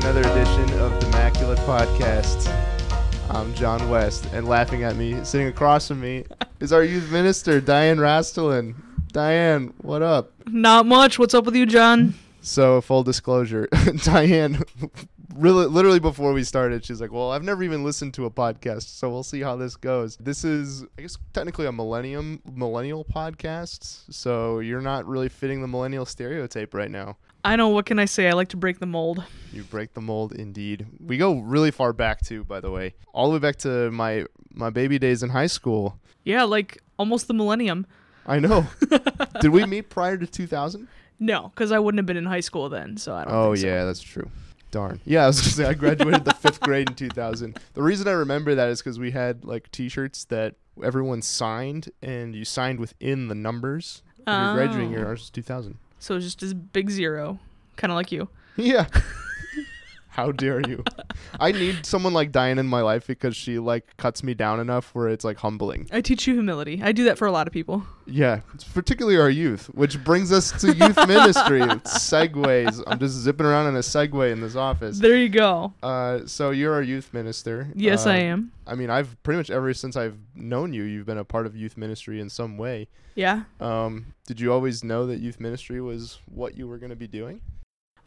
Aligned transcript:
another 0.00 0.20
edition 0.20 0.80
of 0.80 0.98
the 0.98 1.06
Immaculate 1.08 1.58
Podcast. 1.58 2.48
I'm 3.28 3.52
John 3.52 3.90
West, 3.90 4.24
and 4.32 4.48
laughing 4.48 4.82
at 4.82 4.96
me, 4.96 5.22
sitting 5.24 5.48
across 5.48 5.88
from 5.88 6.00
me, 6.00 6.24
is 6.58 6.72
our 6.72 6.82
youth 6.82 7.10
minister, 7.12 7.60
Dianne 7.60 7.98
Rostollan. 7.98 8.76
Dianne, 9.12 9.74
what 9.82 10.00
up? 10.00 10.32
Not 10.46 10.86
much. 10.86 11.18
What's 11.18 11.34
up 11.34 11.44
with 11.44 11.54
you, 11.54 11.66
John? 11.66 12.14
So, 12.40 12.80
full 12.80 13.02
disclosure, 13.02 13.68
Dianne, 13.72 14.62
really, 15.34 15.66
literally 15.66 16.00
before 16.00 16.32
we 16.32 16.44
started, 16.44 16.82
she's 16.82 17.02
like, 17.02 17.12
"Well, 17.12 17.30
I've 17.30 17.44
never 17.44 17.62
even 17.62 17.84
listened 17.84 18.14
to 18.14 18.24
a 18.24 18.30
podcast, 18.30 18.84
so 18.84 19.10
we'll 19.10 19.22
see 19.22 19.40
how 19.40 19.56
this 19.56 19.76
goes." 19.76 20.16
This 20.16 20.44
is, 20.44 20.82
I 20.96 21.02
guess, 21.02 21.18
technically 21.34 21.66
a 21.66 21.72
millennium 21.72 22.40
millennial 22.50 23.04
podcast, 23.04 24.04
so 24.10 24.60
you're 24.60 24.80
not 24.80 25.06
really 25.06 25.28
fitting 25.28 25.60
the 25.60 25.68
millennial 25.68 26.06
stereotype 26.06 26.72
right 26.72 26.90
now. 26.90 27.18
I 27.44 27.56
know. 27.56 27.68
What 27.68 27.86
can 27.86 27.98
I 27.98 28.04
say? 28.04 28.28
I 28.28 28.32
like 28.32 28.48
to 28.48 28.56
break 28.56 28.78
the 28.80 28.86
mold. 28.86 29.24
You 29.52 29.64
break 29.64 29.94
the 29.94 30.00
mold, 30.00 30.32
indeed. 30.32 30.86
We 31.04 31.16
go 31.16 31.38
really 31.40 31.70
far 31.70 31.92
back 31.92 32.20
too, 32.20 32.44
by 32.44 32.60
the 32.60 32.70
way, 32.70 32.94
all 33.12 33.28
the 33.28 33.34
way 33.34 33.38
back 33.40 33.56
to 33.58 33.90
my 33.90 34.26
my 34.52 34.70
baby 34.70 34.98
days 34.98 35.22
in 35.22 35.30
high 35.30 35.46
school. 35.48 35.98
Yeah, 36.24 36.44
like 36.44 36.78
almost 36.98 37.26
the 37.28 37.34
millennium. 37.34 37.86
I 38.26 38.38
know. 38.38 38.66
Did 39.40 39.50
we 39.50 39.64
meet 39.64 39.88
prior 39.88 40.16
to 40.18 40.26
2000? 40.26 40.86
No, 41.18 41.48
because 41.54 41.72
I 41.72 41.78
wouldn't 41.78 41.98
have 41.98 42.06
been 42.06 42.16
in 42.16 42.26
high 42.26 42.40
school 42.40 42.68
then, 42.68 42.96
so 42.96 43.14
I 43.14 43.24
don't. 43.24 43.32
Oh 43.34 43.54
think 43.54 43.62
so. 43.62 43.66
yeah, 43.66 43.84
that's 43.84 44.02
true. 44.02 44.30
Darn. 44.70 45.00
Yeah, 45.04 45.24
I 45.24 45.26
was 45.26 45.40
gonna 45.40 45.50
say 45.50 45.64
I 45.64 45.74
graduated 45.74 46.24
the 46.24 46.34
fifth 46.34 46.60
grade 46.60 46.88
in 46.90 46.94
2000. 46.94 47.58
The 47.74 47.82
reason 47.82 48.06
I 48.06 48.12
remember 48.12 48.54
that 48.54 48.68
is 48.68 48.80
because 48.80 48.98
we 49.00 49.10
had 49.10 49.44
like 49.44 49.70
T-shirts 49.72 50.26
that 50.26 50.54
everyone 50.82 51.22
signed, 51.22 51.90
and 52.02 52.34
you 52.36 52.44
signed 52.44 52.78
within 52.78 53.26
the 53.28 53.34
numbers. 53.34 54.02
of 54.18 54.22
oh. 54.28 54.44
Your 54.44 54.54
graduating 54.54 54.90
year, 54.92 55.04
Oh. 55.06 55.08
ours 55.08 55.20
was 55.20 55.30
2000. 55.30 55.78
So 56.00 56.16
it's 56.16 56.24
just 56.24 56.40
this 56.40 56.52
big 56.54 56.90
zero, 56.90 57.38
kind 57.76 57.92
of 57.92 57.96
like 57.96 58.10
you. 58.10 58.28
Yeah. 58.56 58.86
How 60.20 60.32
dare 60.32 60.60
you? 60.68 60.84
I 61.40 61.50
need 61.52 61.86
someone 61.86 62.12
like 62.12 62.30
Dianne 62.30 62.58
in 62.58 62.66
my 62.66 62.82
life 62.82 63.06
because 63.06 63.34
she 63.34 63.58
like 63.58 63.96
cuts 63.96 64.22
me 64.22 64.34
down 64.34 64.60
enough 64.60 64.90
where 64.94 65.08
it's 65.08 65.24
like 65.24 65.38
humbling. 65.38 65.88
I 65.90 66.02
teach 66.02 66.26
you 66.26 66.34
humility. 66.34 66.82
I 66.82 66.92
do 66.92 67.04
that 67.04 67.16
for 67.16 67.26
a 67.26 67.32
lot 67.32 67.46
of 67.46 67.54
people. 67.54 67.84
Yeah, 68.06 68.40
particularly 68.74 69.16
our 69.18 69.30
youth, 69.30 69.66
which 69.68 70.02
brings 70.04 70.30
us 70.30 70.50
to 70.60 70.74
youth 70.74 70.96
ministry. 71.08 71.60
Segways. 71.60 72.82
I'm 72.86 72.98
just 72.98 73.14
zipping 73.14 73.46
around 73.46 73.68
in 73.68 73.76
a 73.76 73.80
Segway 73.80 74.30
in 74.30 74.42
this 74.42 74.56
office. 74.56 74.98
There 74.98 75.16
you 75.16 75.30
go. 75.30 75.72
Uh, 75.82 76.26
so 76.26 76.50
you're 76.50 76.74
our 76.74 76.82
youth 76.82 77.14
minister. 77.14 77.68
Yes, 77.74 78.04
Uh, 78.06 78.10
I 78.10 78.16
am. 78.16 78.52
I 78.66 78.74
mean, 78.74 78.90
I've 78.90 79.20
pretty 79.22 79.38
much 79.38 79.50
ever 79.50 79.72
since 79.72 79.96
I've 79.96 80.18
known 80.34 80.74
you, 80.74 80.82
you've 80.82 81.06
been 81.06 81.16
a 81.18 81.24
part 81.24 81.46
of 81.46 81.56
youth 81.56 81.78
ministry 81.78 82.20
in 82.20 82.28
some 82.28 82.58
way. 82.58 82.88
Yeah. 83.14 83.44
Um, 83.58 84.12
did 84.26 84.38
you 84.38 84.52
always 84.52 84.84
know 84.84 85.06
that 85.06 85.20
youth 85.20 85.40
ministry 85.40 85.80
was 85.80 86.18
what 86.26 86.58
you 86.58 86.68
were 86.68 86.76
going 86.78 86.90
to 86.90 86.96
be 86.96 87.08
doing? 87.08 87.40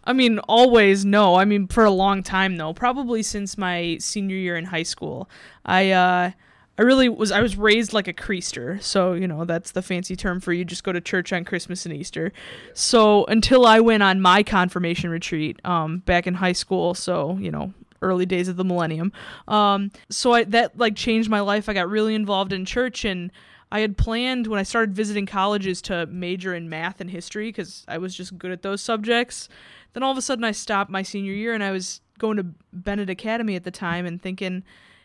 I 0.03 0.13
mean, 0.13 0.39
always 0.39 1.05
no. 1.05 1.35
I 1.35 1.45
mean, 1.45 1.67
for 1.67 1.85
a 1.85 1.91
long 1.91 2.23
time 2.23 2.57
though. 2.57 2.73
Probably 2.73 3.23
since 3.23 3.57
my 3.57 3.97
senior 3.99 4.35
year 4.35 4.57
in 4.57 4.65
high 4.65 4.83
school. 4.83 5.29
I 5.65 5.91
uh 5.91 6.31
I 6.77 6.81
really 6.81 7.07
was 7.07 7.31
I 7.31 7.41
was 7.41 7.55
raised 7.55 7.93
like 7.93 8.07
a 8.07 8.13
creaster. 8.13 8.81
So, 8.81 9.13
you 9.13 9.27
know, 9.27 9.45
that's 9.45 9.71
the 9.71 9.81
fancy 9.81 10.15
term 10.15 10.39
for 10.39 10.51
you 10.53 10.65
just 10.65 10.83
go 10.83 10.91
to 10.91 11.01
church 11.01 11.31
on 11.31 11.45
Christmas 11.45 11.85
and 11.85 11.95
Easter. 11.95 12.33
So, 12.73 13.25
until 13.25 13.65
I 13.65 13.79
went 13.79 14.03
on 14.03 14.21
my 14.21 14.43
confirmation 14.43 15.09
retreat 15.09 15.59
um 15.65 15.99
back 15.99 16.27
in 16.27 16.35
high 16.35 16.53
school, 16.53 16.93
so, 16.93 17.37
you 17.39 17.51
know, 17.51 17.73
early 18.01 18.25
days 18.25 18.47
of 18.47 18.57
the 18.57 18.65
millennium. 18.65 19.13
Um 19.47 19.91
so 20.09 20.33
I 20.33 20.43
that 20.45 20.77
like 20.77 20.95
changed 20.95 21.29
my 21.29 21.41
life. 21.41 21.69
I 21.69 21.73
got 21.73 21.89
really 21.89 22.15
involved 22.15 22.51
in 22.51 22.65
church 22.65 23.05
and 23.05 23.31
I 23.71 23.79
had 23.79 23.97
planned 23.97 24.45
when 24.45 24.59
I 24.59 24.63
started 24.63 24.93
visiting 24.95 25.25
colleges 25.25 25.81
to 25.83 26.05
major 26.05 26.53
in 26.53 26.69
math 26.69 27.01
and 27.01 27.09
history 27.09 27.47
because 27.49 27.83
I 27.87 27.97
was 27.97 28.13
just 28.15 28.37
good 28.37 28.51
at 28.51 28.61
those 28.61 28.81
subjects. 28.81 29.49
Then 29.93 30.03
all 30.03 30.11
of 30.11 30.17
a 30.17 30.21
sudden 30.21 30.43
I 30.43 30.51
stopped 30.51 30.91
my 30.91 31.03
senior 31.03 31.33
year 31.33 31.53
and 31.53 31.63
I 31.63 31.71
was 31.71 32.01
going 32.19 32.37
to 32.37 32.45
Benet 32.71 33.09
Academy 33.09 33.55
at 33.55 33.63
the 33.63 33.71
time 33.71 34.05
and 34.05 34.21
thinking, 34.21 34.63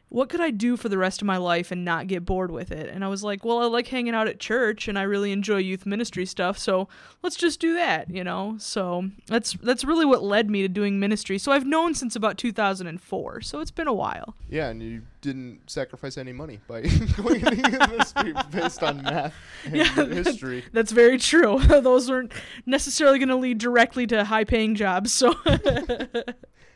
what 0.09 0.29
could 0.29 0.41
I 0.41 0.51
do 0.51 0.77
for 0.77 0.89
the 0.89 0.97
rest 0.99 1.21
of 1.21 1.27
my 1.27 1.37
life 1.37 1.71
and 1.71 1.85
not 1.85 2.07
get 2.07 2.25
bored 2.25 2.51
with 2.51 2.73
it? 2.73 2.89
And 2.89 3.05
I 3.05 3.09
was 3.09 3.23
like, 3.23 3.45
well, 3.45 3.59
I 3.59 3.67
like 3.67 3.89
hanging 3.89 4.15
out 4.15 4.27
at 4.29 4.41
church 4.41 4.89
and 4.89 4.99
I 4.99 5.03
really 5.03 5.33
enjoy 5.33 5.59
youth 5.59 5.85
ministry 5.85 6.25
stuff, 6.25 6.59
so 6.59 6.89
let's 7.23 7.37
just 7.37 7.61
do 7.61 7.75
that, 7.75 8.11
you 8.11 8.25
know? 8.25 8.57
So 8.59 9.11
that's 9.27 9.53
that's 9.55 9.85
really 9.85 10.07
what 10.07 10.23
led 10.23 10.49
me 10.51 10.63
to 10.63 10.69
doing 10.69 10.99
ministry. 10.99 11.39
So 11.39 11.53
I've 11.53 11.67
known 11.67 11.95
since 11.95 12.17
about 12.17 12.39
2004, 12.39 13.41
so 13.43 13.61
it's 13.61 13.71
been 13.71 13.87
a 13.89 13.93
while. 13.93 14.35
Yeah, 14.49 14.69
and 14.69 14.83
you 14.83 15.03
didn't 15.21 15.69
sacrifice 15.69 16.17
any 16.17 16.33
money 16.33 16.61
by 16.69 16.81
going 17.17 17.41
into 17.47 17.89
ministry 17.89 18.35
based 18.51 18.83
on 18.83 19.03
math 19.03 19.35
and 19.65 19.77
Yeah, 19.77 20.05
history. 20.07 20.65
That's 20.73 20.93
very 20.93 21.19
true. 21.19 21.59
Those 21.67 22.09
weren't 22.11 22.33
necessarily 22.67 23.19
going 23.19 23.29
to 23.29 23.37
lead 23.37 23.59
directly 23.59 24.07
to 24.09 24.25
high 24.25 24.45
paying 24.45 24.75
jobs, 24.75 25.13
so 25.13 25.35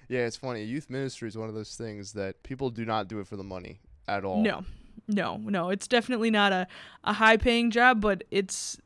Yeah, 0.08 0.20
it's 0.20 0.36
funny. 0.36 0.64
Youth 0.64 0.90
ministry 0.90 1.28
is 1.28 1.36
one 1.36 1.48
of 1.48 1.54
those 1.54 1.76
things 1.76 2.12
that 2.12 2.42
people 2.42 2.70
do 2.70 2.84
not 2.84 3.08
do 3.08 3.20
it 3.20 3.26
for 3.26 3.36
the 3.36 3.44
money 3.44 3.80
at 4.08 4.24
all. 4.24 4.42
No, 4.42 4.64
no, 5.08 5.36
no. 5.36 5.70
It's 5.70 5.88
definitely 5.88 6.30
not 6.30 6.52
a, 6.52 6.66
a 7.04 7.12
high 7.12 7.36
paying 7.36 7.70
job, 7.70 8.00
but 8.00 8.24
it's 8.30 8.78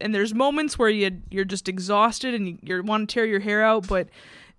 and 0.00 0.14
there's 0.14 0.34
moments 0.34 0.78
where 0.78 0.88
you 0.88 1.22
you're 1.30 1.44
just 1.44 1.68
exhausted 1.68 2.34
and 2.34 2.48
you, 2.48 2.58
you 2.62 2.82
want 2.82 3.08
to 3.08 3.14
tear 3.14 3.24
your 3.24 3.40
hair 3.40 3.62
out, 3.62 3.86
but 3.86 4.08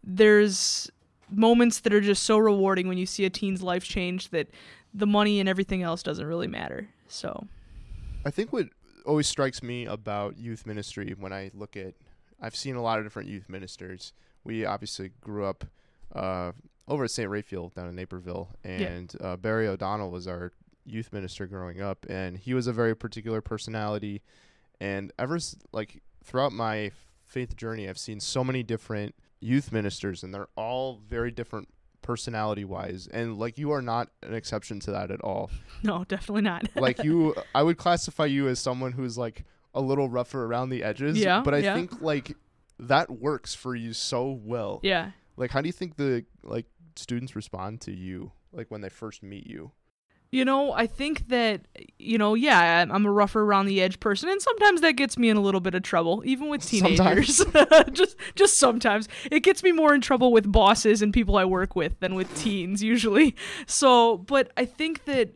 there's 0.03 0.89
moments 1.29 1.79
that 1.81 1.94
are 1.94 2.01
just 2.01 2.23
so 2.23 2.38
rewarding 2.38 2.88
when 2.88 2.97
you 2.97 3.05
see 3.05 3.25
a 3.25 3.29
teen's 3.29 3.61
life 3.61 3.83
change 3.83 4.29
that 4.29 4.47
the 4.94 5.07
money 5.07 5.39
and 5.39 5.49
everything 5.49 5.81
else 5.81 6.03
doesn't 6.03 6.25
really 6.25 6.47
matter. 6.47 6.88
So 7.07 7.47
I 8.25 8.31
think 8.31 8.53
what 8.53 8.67
always 9.05 9.27
strikes 9.27 9.61
me 9.61 9.85
about 9.85 10.38
youth 10.38 10.65
ministry 10.65 11.15
when 11.17 11.33
I 11.33 11.51
look 11.53 11.75
at, 11.75 11.94
I've 12.41 12.55
seen 12.55 12.75
a 12.75 12.81
lot 12.81 12.99
of 12.99 13.05
different 13.05 13.29
youth 13.29 13.49
ministers. 13.49 14.13
We 14.44 14.65
obviously 14.65 15.11
grew 15.21 15.45
up 15.45 15.65
uh, 16.13 16.51
over 16.88 17.05
at 17.05 17.11
St. 17.11 17.29
Raphael 17.29 17.69
down 17.69 17.88
in 17.88 17.95
Naperville, 17.95 18.49
and 18.63 19.13
uh, 19.21 19.35
Barry 19.38 19.67
O'Donnell 19.67 20.11
was 20.11 20.27
our 20.27 20.51
youth 20.85 21.11
minister 21.11 21.47
growing 21.47 21.81
up, 21.81 22.05
and 22.09 22.38
he 22.38 22.53
was 22.53 22.67
a 22.67 22.73
very 22.73 22.95
particular 22.95 23.41
personality. 23.41 24.21
And 24.79 25.11
ever 25.17 25.39
like 25.71 26.01
throughout 26.23 26.51
my 26.51 26.91
faith 27.25 27.55
journey, 27.55 27.89
I've 27.89 27.97
seen 27.97 28.19
so 28.19 28.44
many 28.44 28.61
different 28.61 29.15
youth 29.39 29.71
ministers, 29.71 30.23
and 30.23 30.33
they're 30.33 30.49
all 30.55 30.99
very 31.07 31.31
different 31.31 31.69
personality 32.01 32.63
wise. 32.63 33.07
And 33.07 33.39
like 33.39 33.57
you 33.57 33.71
are 33.71 33.81
not 33.81 34.09
an 34.21 34.35
exception 34.35 34.79
to 34.81 34.91
that 34.91 35.09
at 35.09 35.21
all 35.21 35.49
no, 35.83 36.03
definitely 36.03 36.44
not. 36.44 36.69
like 36.75 37.03
you 37.03 37.33
i 37.55 37.63
would 37.63 37.77
classify 37.77 38.25
you 38.25 38.47
as 38.47 38.59
someone 38.59 38.91
who's 38.91 39.17
like 39.17 39.44
a 39.73 39.81
little 39.81 40.07
rougher 40.07 40.45
around 40.45 40.69
the 40.69 40.83
edges 40.83 41.17
Yeah, 41.17 41.41
but 41.44 41.55
i 41.55 41.57
yeah. 41.57 41.73
think 41.73 42.01
like 42.01 42.38
that 42.77 43.09
works 43.09 43.55
for 43.55 43.75
you 43.75 43.91
so 43.94 44.39
well 44.44 44.79
yeah. 44.83 45.11
Like 45.38 45.51
how 45.51 45.62
do 45.62 45.68
you 45.68 45.73
think 45.73 45.96
the 45.97 46.25
like 46.44 46.66
students 46.96 47.35
respond 47.35 47.81
to 47.81 47.91
you 47.91 48.31
like 48.53 48.69
when 48.72 48.81
they 48.81 48.90
first 48.90 49.22
meet 49.23 49.46
you 49.47 49.72
You 50.31 50.44
know, 50.44 50.73
I 50.73 50.88
think 50.88 51.29
that, 51.29 51.62
you 51.97 52.18
know, 52.18 52.34
yeah, 52.35 52.59
I'm- 52.91 53.06
a 53.06 53.12
rougher 53.12 53.41
around 53.44 53.68
the 53.68 53.79
edge 53.81 54.00
person, 54.00 54.28
and 54.28 54.41
sometimes 54.41 54.81
that 54.81 54.94
gets 54.97 55.18
me 55.18 55.29
in 55.29 55.38
a 55.38 55.41
little 55.41 55.62
bit 55.62 55.75
of 55.75 55.84
trouble, 55.84 56.24
even 56.25 56.50
with 56.50 56.66
teenagers. 56.66 57.45
just, 57.94 58.18
just 58.35 58.57
sometimes 58.57 59.07
it 59.31 59.41
gets 59.44 59.63
me 59.63 59.72
more 59.72 59.94
in 59.95 60.01
trouble 60.01 60.34
with 60.34 60.51
bosses 60.51 61.01
and 61.01 61.13
people 61.13 61.38
I 61.38 61.45
work 61.45 61.75
with 61.75 62.00
than 62.00 62.16
with 62.16 62.34
teens 62.35 62.81
usually. 62.84 63.35
So, 63.66 64.18
but 64.18 64.51
I 64.57 64.66
think 64.66 65.06
that 65.06 65.29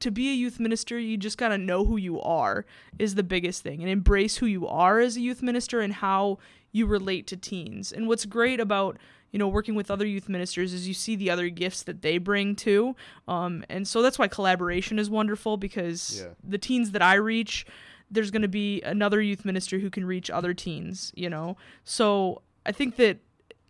to 0.00 0.10
be 0.10 0.28
a 0.30 0.34
youth 0.34 0.60
minister, 0.60 0.98
you 0.98 1.16
just 1.16 1.38
gotta 1.38 1.58
know 1.58 1.84
who 1.84 1.96
you 1.96 2.20
are 2.20 2.66
is 2.98 3.14
the 3.14 3.22
biggest 3.24 3.62
thing, 3.62 3.80
and 3.80 3.90
embrace 3.90 4.36
who 4.36 4.46
you 4.46 4.66
are 4.68 5.00
as 5.00 5.16
a 5.16 5.20
youth 5.20 5.42
minister 5.42 5.80
and 5.80 5.92
how 5.94 6.38
you 6.72 6.86
relate 6.86 7.26
to 7.28 7.36
teens. 7.36 7.90
And 7.90 8.06
what's 8.06 8.26
great 8.26 8.60
about 8.60 8.98
you 9.36 9.38
know 9.38 9.48
working 9.48 9.74
with 9.74 9.90
other 9.90 10.06
youth 10.06 10.30
ministers 10.30 10.72
is 10.72 10.88
you 10.88 10.94
see 10.94 11.14
the 11.14 11.28
other 11.28 11.50
gifts 11.50 11.82
that 11.82 12.00
they 12.00 12.16
bring 12.16 12.56
too. 12.56 12.96
Um, 13.28 13.66
and 13.68 13.86
so 13.86 14.00
that's 14.00 14.18
why 14.18 14.28
collaboration 14.28 14.98
is 14.98 15.10
wonderful 15.10 15.58
because 15.58 16.22
Yeah. 16.24 16.32
the 16.42 16.56
teens 16.56 16.92
that 16.92 17.02
i 17.02 17.16
reach 17.16 17.66
there's 18.10 18.30
going 18.30 18.40
to 18.40 18.48
be 18.48 18.80
another 18.80 19.20
youth 19.20 19.44
minister 19.44 19.78
who 19.78 19.90
can 19.90 20.06
reach 20.06 20.30
other 20.30 20.54
teens 20.54 21.12
you 21.14 21.28
know? 21.28 21.58
So 21.84 22.40
i 22.64 22.72
think 22.72 22.96
that 22.96 23.18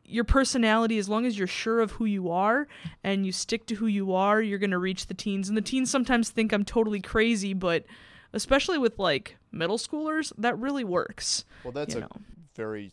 your 0.05 0.23
personality 0.23 0.99
as 0.99 1.09
long 1.09 1.27
as 1.27 1.37
you're 1.37 1.49
sure 1.49 1.81
of 1.81 1.91
who 1.99 2.05
you 2.05 2.31
are 2.31 2.69
and 3.03 3.27
you 3.27 3.33
stick 3.33 3.67
to 3.67 3.75
who 3.75 3.89
you 3.89 4.15
are 4.15 4.41
you're 4.41 4.61
going 4.61 4.71
to 4.71 4.79
reach 4.79 5.09
the 5.09 5.15
teens. 5.15 5.49
And 5.49 5.57
the 5.59 5.62
teens 5.73 5.91
sometimes 5.91 6.31
think 6.31 6.53
i'm 6.53 6.65
totally 6.65 7.01
crazy 7.01 7.55
but 7.55 7.85
especially 8.33 8.79
with 8.79 9.01
like 9.01 9.37
middle 9.51 9.79
schoolers 9.79 10.33
that 10.39 10.57
really 10.61 10.85
works 10.85 11.45
well 11.65 11.73
that's 11.73 11.97
a 11.97 12.01
know? 12.03 12.09
very 12.55 12.93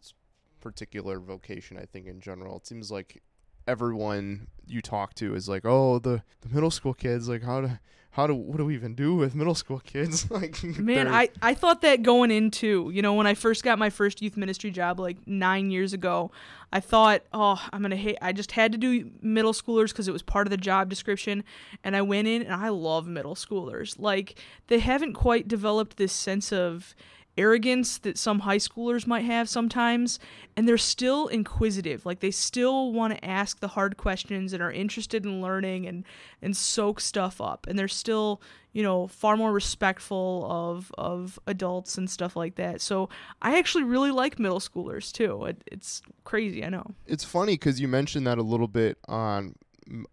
particular 0.64 1.20
vocation 1.20 1.78
i 1.78 1.86
think 1.86 2.08
in 2.08 2.22
general 2.22 2.56
it 2.56 2.66
seems 2.66 2.90
like 2.90 3.22
everyone 3.68 4.48
you 4.66 4.82
talk 4.82 5.14
to 5.14 5.36
is 5.36 5.50
like 5.50 5.66
oh 5.66 6.00
the, 6.00 6.24
the 6.40 6.50
middle 6.50 6.72
school 6.72 6.94
kids 6.94 7.28
like 7.28 7.44
how 7.44 7.60
to 7.60 7.80
how 8.12 8.28
do 8.28 8.36
what 8.36 8.58
do 8.58 8.66
we 8.66 8.76
even 8.76 8.94
do 8.96 9.16
with 9.16 9.36
middle 9.36 9.56
school 9.56 9.80
kids 9.80 10.30
like 10.32 10.64
Man, 10.64 11.08
I, 11.08 11.30
I 11.42 11.56
thought 11.56 11.82
that 11.82 12.04
going 12.04 12.30
into, 12.30 12.92
you 12.94 13.02
know, 13.02 13.16
when 13.16 13.26
I 13.26 13.34
first 13.34 13.64
got 13.64 13.80
my 13.80 13.90
first 13.90 14.22
youth 14.22 14.38
ministry 14.38 14.70
job 14.70 15.00
like 15.00 15.18
nine 15.28 15.72
years 15.72 15.94
ago, 15.94 16.30
I 16.72 16.80
thought, 16.80 17.24
oh, 17.34 17.60
I'm 17.74 17.82
going 17.82 17.90
to 17.90 17.98
hate, 17.98 18.18
I 18.22 18.32
just 18.32 18.52
had 18.52 18.72
to 18.74 18.78
do 18.78 19.10
middle 19.22 19.52
schoolers 19.52 19.88
because 19.90 20.08
it 20.08 20.12
was 20.12 20.22
part 20.22 20.46
of 20.46 20.52
the 20.52 20.58
job 20.58 20.90
description. 20.90 21.44
And 21.84 21.96
I 21.96 22.04
went 22.04 22.28
in 22.28 22.44
and 22.44 22.54
I 22.54 22.70
love 22.70 23.08
middle 23.08 23.34
schoolers. 23.34 23.98
Like, 23.98 24.40
they 24.68 24.80
haven't 24.80 25.14
quite 25.14 25.48
developed 25.48 25.98
this 25.98 26.14
sense 26.14 26.54
of 26.54 26.94
arrogance 27.38 27.98
that 28.00 28.18
some 28.18 28.40
high 28.40 28.58
schoolers 28.58 29.08
might 29.08 29.26
have 29.26 29.50
sometimes 29.50 30.20
and 30.56 30.68
they're 30.68 30.78
still 30.78 31.28
inquisitive. 31.28 32.06
Like 32.06 32.20
they 32.20 32.32
still 32.32 32.92
want 32.92 33.14
to 33.14 33.26
ask 33.26 33.60
the 33.60 33.70
hard 33.70 33.98
questions 33.98 34.54
and 34.54 34.62
are 34.62 34.72
interested 34.72 35.26
in 35.26 35.42
learning 35.42 35.88
and 35.88 36.04
and 36.42 36.56
soak 36.56 37.00
stuff 37.00 37.42
up. 37.42 37.66
And 37.68 37.78
they're 37.78 37.88
still 37.88 38.42
you 38.72 38.84
know 38.84 39.08
far 39.08 39.36
more 39.38 39.52
respectful 39.52 40.48
of 40.50 40.92
of 40.98 41.40
adults 41.48 41.98
and 41.98 42.10
stuff 42.10 42.36
like 42.36 42.56
that. 42.56 42.82
So 42.82 43.10
i 43.42 43.58
actually 43.58 43.84
really 43.84 44.12
like 44.12 44.38
middle 44.38 44.60
schoolers 44.60 45.12
too. 45.12 45.46
It, 45.46 45.64
it's 45.72 46.02
crazy 46.24 46.64
i 46.64 46.70
know. 46.70 46.86
It's 47.08 47.24
funny 47.24 47.54
because 47.54 47.80
you 47.80 47.88
mentioned 47.88 48.28
that 48.28 48.38
a 48.38 48.44
little 48.44 48.68
bit 48.68 48.98
on 49.08 49.56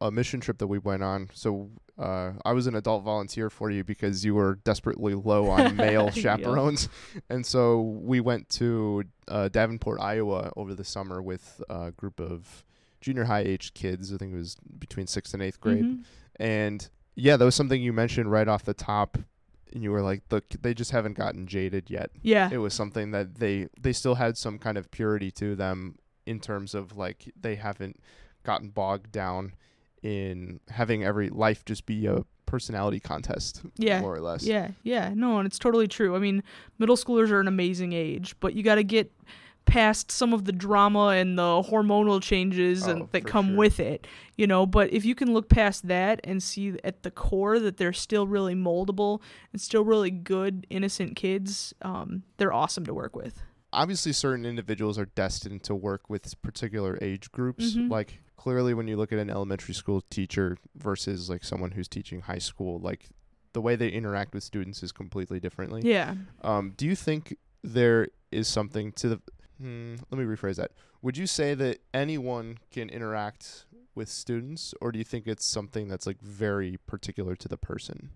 a 0.00 0.11
mission 0.11 0.40
trip 0.40 0.58
that 0.58 0.67
we 0.67 0.78
went 0.78 1.02
on. 1.02 1.31
So 1.34 1.70
uh, 1.99 2.32
I 2.44 2.52
was 2.52 2.67
an 2.67 2.75
adult 2.75 3.05
volunteer 3.05 3.50
for 3.50 3.70
you 3.70 3.84
because 3.84 4.25
you 4.25 4.34
were 4.34 4.56
desperately 4.64 5.14
low 5.14 5.49
on 5.50 5.76
male 5.87 6.05
Yep. 6.06 6.14
chaperones, 6.14 6.88
and 7.28 7.44
so 7.44 7.81
we 7.81 8.20
went 8.20 8.49
to 8.50 9.05
uh, 9.28 9.49
Davenport, 9.49 10.00
Iowa, 10.00 10.52
over 10.56 10.75
the 10.75 10.84
summer 10.84 11.20
with 11.22 11.62
a 11.70 11.90
group 11.93 12.20
of 12.20 12.64
junior 13.00 13.25
high 13.25 13.40
age 13.40 13.75
kids. 13.75 14.12
I 14.12 14.17
think 14.17 14.32
it 14.32 14.37
was 14.37 14.56
between 14.78 15.06
sixth 15.06 15.34
and 15.34 15.43
eighth 15.43 15.61
grade, 15.61 15.84
Mhm. 15.84 16.05
and 16.37 16.88
yeah, 17.14 17.37
that 17.37 17.44
was 17.44 17.55
something 17.55 17.82
you 17.82 17.93
mentioned 17.93 18.31
right 18.31 18.49
off 18.49 18.64
the 18.64 18.75
top. 18.75 19.19
And 19.72 19.84
you 19.84 19.93
were 19.93 20.02
like, 20.02 20.22
"Look, 20.32 20.49
they 20.62 20.75
just 20.75 20.90
haven't 20.90 21.17
gotten 21.17 21.46
jaded 21.46 21.90
yet." 21.90 22.11
yeah 22.22 22.49
it 22.50 22.58
was 22.58 22.75
something 22.75 23.12
that 23.12 23.37
they 23.37 23.69
they 23.81 23.93
still 23.93 24.17
had 24.17 24.37
some 24.37 24.58
kind 24.58 24.76
of 24.76 24.90
purity 24.90 25.31
to 25.32 25.55
them 25.55 25.94
in 26.26 26.40
terms 26.40 26.75
of 26.75 26.96
like 26.96 27.31
they 27.40 27.55
haven't 27.55 28.00
gotten 28.43 28.69
bogged 28.71 29.13
down 29.13 29.53
in 30.03 30.61
having 30.69 31.05
every 31.05 31.29
life 31.29 31.65
just 31.65 31.85
be 31.87 32.07
a 32.07 32.23
personality 32.47 32.99
contest 32.99 33.63
Yeah, 33.77 34.01
more 34.01 34.15
or 34.15 34.21
less 34.21 34.45
Yeah, 34.45 34.71
yeah, 34.83 35.13
no, 35.15 35.39
and 35.39 35.47
it's 35.47 35.59
totally 35.59 35.87
true. 35.87 36.17
I 36.17 36.19
mean, 36.19 36.43
middle 36.79 36.97
schoolers 36.97 37.31
are 37.31 37.41
an 37.41 37.47
amazing 37.49 37.93
age, 37.93 38.35
but 38.41 38.55
you 38.55 38.63
got 38.63 38.77
to 38.77 38.83
get 38.85 39.13
past 39.67 40.11
some 40.11 40.33
of 40.33 40.47
the 40.47 40.53
drama 40.53 41.09
and 41.09 41.39
the 41.39 41.43
hormonal 41.63 42.21
changes 42.21 42.89
Oh, 42.89 42.91
and 42.91 43.09
that 43.13 43.25
come 43.27 43.49
sure. 43.49 43.57
with 43.57 43.79
it, 43.79 44.07
you 44.37 44.47
know. 44.47 44.67
But 44.67 44.93
if 44.93 45.05
you 45.05 45.15
can 45.15 45.33
look 45.33 45.49
past 45.49 45.87
that 45.87 46.19
and 46.25 46.43
see 46.43 46.75
at 46.83 47.03
the 47.03 47.11
core 47.11 47.61
that 47.61 47.77
they're 47.77 47.93
still 47.93 48.27
really 48.27 48.55
moldable 48.55 49.21
and 49.53 49.61
still 49.61 49.85
really 49.85 50.11
good, 50.11 50.67
innocent 50.71 51.15
kids, 51.15 51.73
um, 51.83 52.23
they're 52.39 52.53
awesome 52.53 52.85
to 52.87 52.95
work 52.95 53.15
with. 53.15 53.43
obviously 53.73 54.13
certain 54.13 54.45
individuals 54.45 54.99
are 54.99 55.05
destined 55.15 55.63
to 55.63 55.73
work 55.77 56.11
with 56.11 56.41
particular 56.43 56.99
age 57.01 57.31
groups 57.31 57.77
Mhm. 57.77 57.89
like 57.89 58.21
clearly 58.41 58.73
when 58.73 58.89
you 58.89 58.97
look 58.97 59.13
at 59.13 59.19
an 59.19 59.29
elementary 59.29 59.75
school 59.75 60.03
teacher 60.09 60.57
versus 60.75 61.29
like 61.29 61.45
someone 61.45 61.73
who's 61.73 61.87
teaching 61.87 62.23
high 62.23 62.39
school 62.39 62.79
like 62.79 63.11
the 63.53 63.61
way 63.61 63.77
they 63.77 63.89
interact 63.89 64.33
with 64.33 64.43
students 64.43 64.83
is 64.83 64.93
completely 64.93 65.39
differently 65.39 65.83
Yeah. 65.85 66.15
Um, 66.41 66.73
do 66.75 66.87
you 66.87 66.97
think 66.97 67.37
there 67.63 68.09
is 68.33 68.49
something 68.49 68.93
to 68.93 69.09
the? 69.11 69.21
Hmm, 69.61 69.97
let 70.11 70.19
me 70.19 70.25
rephrase 70.25 70.57
that. 70.57 70.71
Would 71.03 71.19
you 71.19 71.27
say 71.27 71.53
that 71.53 71.81
anyone 71.93 72.57
can 72.71 72.89
interact 72.89 73.67
with 73.95 74.09
students, 74.09 74.73
or 74.81 74.91
do 74.91 74.99
you 74.99 75.05
think 75.05 75.27
it's 75.27 75.45
something 75.45 75.89
that's 75.89 76.07
like 76.07 76.23
very 76.23 76.79
particular 76.87 77.37
to 77.37 77.47
the 77.49 77.59
person? 77.59 78.09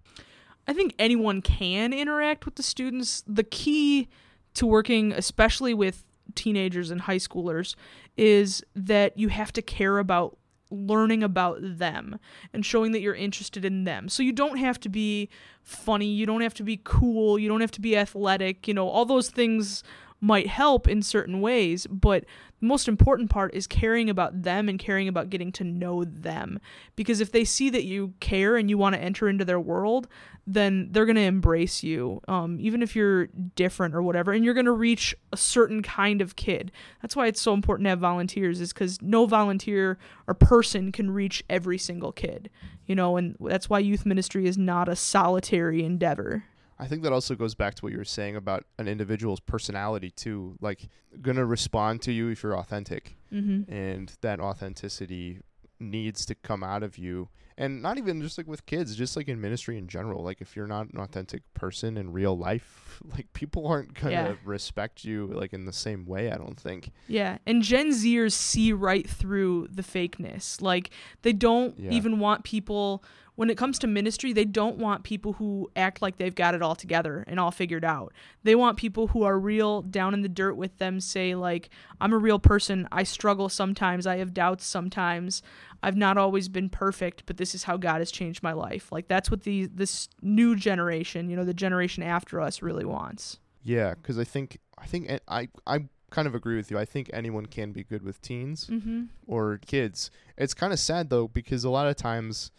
I 0.67 0.73
think 0.73 0.95
anyone 0.99 1.43
can 1.43 1.93
interact 1.93 2.47
with 2.47 2.55
the 2.55 2.63
students. 2.63 3.23
The 3.27 3.45
key 3.45 4.09
to 4.55 4.67
working, 4.67 5.13
especially 5.13 5.75
with 5.75 6.05
teenagers 6.35 6.91
and 6.91 7.03
high 7.03 7.17
schoolers, 7.17 7.75
is 8.17 8.63
that 8.75 9.19
you 9.19 9.29
have 9.29 9.53
to 9.53 9.63
care 9.63 9.99
about 9.99 10.37
learning 10.71 11.23
about 11.23 11.59
them 11.61 12.19
and 12.53 12.67
showing 12.67 12.93
that 12.93 13.01
you're 13.01 13.15
interested 13.15 13.65
in 13.65 13.85
them. 13.85 14.09
So 14.09 14.23
you 14.23 14.33
don't 14.33 14.57
have 14.57 14.81
to 14.81 14.89
be 14.89 15.29
funny, 15.63 16.07
you 16.07 16.27
don't 16.27 16.41
have 16.41 16.55
to 16.55 16.63
be 16.63 16.81
cool, 16.83 17.39
you 17.39 17.49
don't 17.49 17.61
have 17.61 17.71
to 17.73 17.81
be 17.81 17.97
athletic, 17.97 18.67
you 18.67 18.75
know, 18.75 18.89
all 18.89 19.05
those 19.05 19.31
things 19.31 19.83
might 20.25 20.47
help 20.47 20.89
in 20.89 21.03
certain 21.03 21.43
ways, 21.43 21.87
but 21.87 22.25
the 22.61 22.67
most 22.67 22.89
important 22.89 23.29
part 23.29 23.55
is 23.55 23.67
caring 23.67 24.09
about 24.09 24.43
them 24.43 24.71
and 24.71 24.79
caring 24.79 25.07
about 25.07 25.29
getting 25.29 25.53
to 25.53 25.65
know 25.65 26.03
them. 26.03 26.59
Because 26.97 27.21
if 27.21 27.31
they 27.31 27.45
see 27.45 27.69
that 27.69 27.85
you 27.85 28.15
care 28.21 28.57
and 28.57 28.71
you 28.71 28.79
want 28.79 28.95
to 28.95 29.03
enter 29.03 29.29
into 29.29 29.45
their 29.45 29.61
world, 29.61 30.09
then 30.47 30.89
they're 30.91 31.05
going 31.05 31.17
to 31.17 31.23
embrace 31.23 31.83
you, 31.83 32.23
um, 32.27 32.57
even 32.59 32.83
if 32.83 32.97
you're 32.97 33.27
different 33.55 33.95
or 33.95 34.03
whatever, 34.03 34.33
and 34.33 34.45
you're 34.47 34.55
going 34.55 34.65
to 34.65 34.73
reach 34.73 35.15
a 35.31 35.37
certain 35.37 35.83
kind 35.83 36.23
of 36.23 36.37
kid. 36.37 36.73
That's 37.03 37.15
why 37.15 37.27
it's 37.27 37.43
so 37.43 37.53
important 37.53 37.85
to 37.85 37.91
have 37.91 37.99
volunteers, 37.99 38.63
is 38.63 38.73
because 38.73 39.03
no 39.03 39.27
volunteer 39.27 39.99
or 40.27 40.33
person 40.33 40.91
can 40.91 41.11
reach 41.11 41.45
every 41.51 41.77
single 41.77 42.13
kid, 42.13 42.49
you 42.87 42.95
know, 42.95 43.19
and 43.19 43.37
that's 43.41 43.69
why 43.69 43.79
youth 43.79 44.07
ministry 44.07 44.47
is 44.47 44.57
not 44.57 44.89
a 44.89 44.97
solitary 44.97 45.85
endeavor. 45.85 46.45
I 46.79 46.87
think 46.87 47.03
that 47.03 47.13
also 47.13 47.35
goes 47.35 47.55
back 47.55 47.75
to 47.77 47.83
what 47.85 47.93
you 47.93 47.99
were 47.99 48.05
saying 48.05 48.35
about 48.37 48.65
an 48.79 48.89
individual's 48.89 49.41
personality 49.41 50.11
too. 50.11 50.57
Like, 50.61 50.89
gonna 51.23 51.45
respond 51.47 52.03
to 52.03 52.13
you 52.13 52.29
if 52.29 52.43
you're 52.43 52.57
authentic, 52.59 53.17
Mm-hmm. 53.33 53.73
and 53.73 54.13
that 54.21 54.39
authenticity 54.41 55.41
needs 55.81 56.25
to 56.27 56.35
come 56.37 56.63
out 56.63 56.83
of 56.83 56.97
you 56.99 57.29
and 57.57 57.81
not 57.83 57.99
even 57.99 58.21
just 58.21 58.37
like 58.39 58.47
with 58.49 58.67
kids 58.67 58.97
just 58.97 59.17
like 59.17 59.29
in 59.29 59.41
ministry 59.41 59.79
in 59.79 59.87
general 59.87 60.23
like 60.25 60.41
if 60.41 60.57
you're 60.57 60.67
not 60.67 60.89
an 60.93 60.99
authentic 61.01 61.43
person 61.55 61.97
in 61.97 62.13
real 62.13 62.37
life 62.37 63.01
like 63.17 63.33
people 63.33 63.67
aren't 63.67 63.95
gonna 63.95 64.11
Yeah. 64.13 64.35
respect 64.45 65.05
you 65.05 65.27
like 65.29 65.53
in 65.53 65.65
the 65.65 65.73
same 65.73 66.05
way 66.07 66.31
i 66.33 66.37
don't 66.37 66.59
think 66.59 66.91
Yeah, 67.07 67.39
and 67.47 67.63
Gen 67.63 67.91
Zers 67.91 68.33
see 68.33 68.73
right 68.73 69.09
through 69.09 69.69
the 69.71 69.83
fakeness. 69.83 70.61
Like 70.63 70.91
they 71.23 71.33
don't 71.33 71.79
Yeah. 71.79 71.91
even 71.93 72.19
want 72.19 72.45
people 72.45 73.03
when 73.37 73.51
it 73.51 73.57
comes 73.59 73.81
to 73.81 73.89
ministry, 73.89 74.33
they 74.33 74.45
don't 74.45 74.77
want 74.79 75.03
people 75.03 75.33
who 75.33 75.69
act 75.75 76.01
like 76.01 76.19
they've 76.19 76.37
got 76.37 76.55
it 76.55 76.63
all 76.63 76.77
together 76.77 77.25
and 77.27 77.41
all 77.41 77.51
figured 77.51 77.85
out. 77.85 78.13
They 78.45 78.55
want 78.55 78.77
people 78.79 79.09
who 79.09 79.25
are 79.25 79.37
real 79.41 79.83
down 79.83 80.15
in 80.15 80.23
the 80.23 80.29
dirt 80.29 80.55
with 80.55 80.79
them 80.79 81.01
say 81.01 81.35
like, 81.35 81.69
I'm 82.01 82.13
a 82.13 82.17
real 82.19 82.39
person. 82.39 82.87
I 82.93 83.03
struggle 83.03 83.49
sometimes. 83.49 84.07
I 84.07 84.19
have 84.19 84.35
doubts 84.35 84.65
sometimes. 84.65 85.43
I've 85.85 85.97
not 85.97 86.17
always 86.17 86.49
been 86.49 86.69
perfect, 86.71 87.25
but 87.27 87.37
this 87.37 87.55
is 87.55 87.65
how 87.65 87.77
God 87.77 87.99
has 88.01 88.11
changed 88.11 88.43
my 88.43 88.53
life. 88.53 88.91
Like 88.91 89.07
that's 89.09 89.31
what 89.31 89.43
the 89.43 89.67
this 89.67 90.09
new 90.23 90.57
generation, 90.57 91.29
you 91.31 91.37
know, 91.37 91.45
the 91.45 91.55
generation 91.55 92.03
after 92.03 92.41
us 92.41 92.63
really 92.63 92.85
wants. 92.85 93.39
yeah 93.63 93.95
because 93.95 94.19
i 94.19 94.25
think 94.25 94.59
i 94.77 94.87
think 94.87 95.03
I 95.39 95.49
I 95.75 95.77
kind 96.11 96.29
of 96.29 96.35
agree 96.35 96.57
with 96.61 96.71
you 96.71 96.79
i 96.79 96.85
think 96.85 97.05
anyone 97.21 97.47
can 97.47 97.73
be 97.73 97.83
good 97.93 98.03
with 98.09 98.21
teens 98.29 98.59
Mhm. 98.71 99.09
or 99.27 99.59
kids 99.75 100.11
it's 100.43 100.55
kind 100.63 100.73
of 100.75 100.79
sad 100.79 101.05
though 101.11 101.27
because 101.41 101.65
a 101.65 101.71
lot 101.79 101.87
of 101.91 101.97
times 101.97 102.51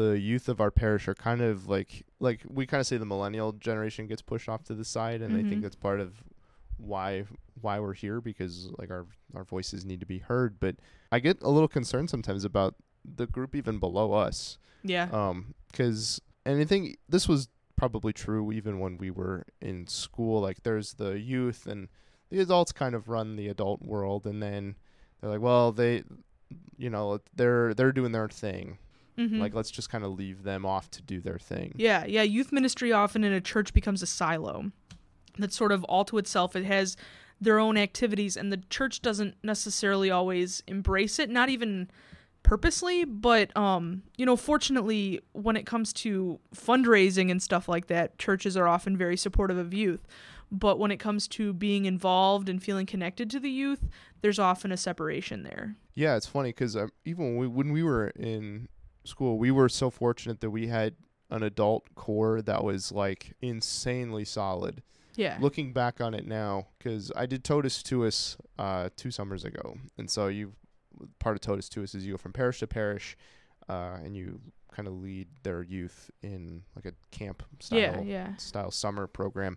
the 0.00 0.10
youth 0.30 0.48
of 0.48 0.60
our 0.64 0.70
parish 0.82 1.04
are 1.10 1.14
kind 1.28 1.42
of 1.50 1.68
like 1.76 1.90
like 2.18 2.40
we 2.58 2.62
kind 2.66 2.80
of 2.80 2.86
say 2.86 2.96
the 2.96 3.10
millennial 3.14 3.52
generation 3.68 4.06
gets 4.12 4.22
pushed 4.32 4.48
off 4.48 4.62
to 4.64 4.74
the 4.80 4.86
side 4.96 5.20
and 5.24 5.36
i 5.36 5.42
think 5.48 5.60
that's 5.62 5.76
part 5.88 6.00
of 6.00 6.10
why 6.92 7.24
why 7.60 7.78
we're 7.78 7.94
here 7.94 8.20
because 8.20 8.68
like 8.78 8.90
our 8.90 9.06
our 9.34 9.44
voices 9.44 9.84
need 9.84 10.00
to 10.00 10.06
be 10.06 10.18
heard 10.18 10.58
but 10.60 10.76
i 11.12 11.18
get 11.18 11.40
a 11.42 11.48
little 11.48 11.68
concerned 11.68 12.10
sometimes 12.10 12.44
about 12.44 12.74
the 13.04 13.26
group 13.26 13.54
even 13.54 13.78
below 13.78 14.12
us 14.12 14.58
Yeah. 14.82 15.08
um 15.12 15.54
because 15.70 16.20
and 16.44 16.60
i 16.60 16.64
think 16.64 16.98
this 17.08 17.28
was 17.28 17.48
probably 17.76 18.12
true 18.12 18.52
even 18.52 18.80
when 18.80 18.98
we 18.98 19.10
were 19.10 19.44
in 19.60 19.86
school 19.86 20.40
like 20.40 20.62
there's 20.62 20.94
the 20.94 21.18
youth 21.18 21.66
and 21.66 21.88
the 22.30 22.40
adults 22.40 22.72
kind 22.72 22.94
of 22.94 23.08
run 23.08 23.36
the 23.36 23.48
adult 23.48 23.82
world 23.82 24.26
and 24.26 24.42
then 24.42 24.76
they're 25.20 25.30
like 25.30 25.40
well 25.40 25.70
they 25.72 26.02
you 26.76 26.90
know 26.90 27.18
they're 27.34 27.72
they're 27.74 27.92
doing 27.92 28.12
their 28.12 28.28
thing 28.28 28.78
Mhm. 29.16 29.38
like 29.38 29.54
let's 29.54 29.70
just 29.70 29.90
kind 29.90 30.02
of 30.02 30.10
leave 30.18 30.42
them 30.42 30.66
off 30.66 30.90
to 30.90 31.00
do 31.02 31.20
their 31.20 31.38
thing 31.38 31.72
Yeah, 31.76 32.04
yeah. 32.04 32.22
Youth 32.22 32.50
ministry 32.50 32.90
often 32.90 33.22
in 33.22 33.32
a 33.32 33.40
church 33.40 33.72
becomes 33.72 34.02
a 34.02 34.06
silo 34.08 34.72
that's 35.38 35.54
sort 35.54 35.70
of 35.70 35.84
all 35.84 36.04
to 36.06 36.18
itself. 36.18 36.56
It 36.56 36.64
has 36.64 36.96
their 37.40 37.58
own 37.58 37.76
activities, 37.76 38.36
and 38.36 38.52
the 38.52 38.62
church 38.70 39.02
doesn't 39.02 39.36
necessarily 39.42 40.10
always 40.10 40.62
embrace 40.66 41.18
it, 41.18 41.28
not 41.30 41.48
even 41.48 41.90
purposely. 42.42 43.04
But, 43.04 43.54
um, 43.56 44.02
you 44.16 44.24
know, 44.24 44.36
fortunately, 44.36 45.20
when 45.32 45.56
it 45.56 45.66
comes 45.66 45.92
to 45.94 46.40
fundraising 46.54 47.30
and 47.30 47.42
stuff 47.42 47.68
like 47.68 47.86
that, 47.88 48.18
churches 48.18 48.56
are 48.56 48.68
often 48.68 48.96
very 48.96 49.16
supportive 49.16 49.58
of 49.58 49.74
youth. 49.74 50.06
But 50.50 50.78
when 50.78 50.90
it 50.90 50.98
comes 50.98 51.26
to 51.28 51.52
being 51.52 51.84
involved 51.84 52.48
and 52.48 52.62
feeling 52.62 52.86
connected 52.86 53.28
to 53.30 53.40
the 53.40 53.50
youth, 53.50 53.88
there's 54.20 54.38
often 54.38 54.72
a 54.72 54.76
separation 54.76 55.42
there. 55.42 55.76
yeah 55.94 56.16
it's 56.16 56.26
funny 56.26 56.48
because 56.48 56.76
um, 56.76 56.90
even 57.04 57.24
when 57.24 57.36
we, 57.36 57.46
when 57.46 57.72
we 57.72 57.82
were 57.82 58.08
in 58.16 58.68
school 59.04 59.36
we 59.36 59.50
were 59.50 59.68
so 59.68 59.90
fortunate 59.90 60.40
that 60.40 60.50
we 60.50 60.66
had 60.68 60.94
an 61.30 61.42
adult 61.42 61.94
core 61.94 62.40
that 62.40 62.64
was 62.64 62.90
like 62.90 63.34
insanely 63.42 64.24
solid 64.24 64.82
Yeah. 65.16 65.38
looking 65.40 65.72
back 65.72 66.00
on 66.00 66.14
it 66.14 66.26
now, 66.26 66.66
because 66.78 67.12
I 67.14 67.26
did 67.26 67.44
Totus 67.44 67.82
Tuus 67.82 68.36
uh, 68.58 68.88
two 68.96 69.10
summers 69.10 69.44
ago, 69.44 69.76
and 69.98 70.10
so 70.10 70.26
you 70.28 70.52
part 71.18 71.36
of 71.36 71.40
Totus 71.40 71.68
Tuus 71.68 71.94
is 71.94 72.04
you 72.06 72.12
go 72.12 72.18
from 72.18 72.32
parish 72.32 72.60
to 72.60 72.66
parish, 72.66 73.16
uh, 73.68 73.98
and 74.04 74.16
you 74.16 74.40
kind 74.72 74.88
of 74.88 74.94
lead 74.94 75.28
their 75.44 75.62
youth 75.62 76.10
in 76.22 76.62
like 76.74 76.84
a 76.84 76.92
camp 77.16 77.42
style 77.60 77.78
yeah, 77.78 78.00
yeah. 78.02 78.36
style 78.36 78.70
summer 78.70 79.06
program, 79.06 79.56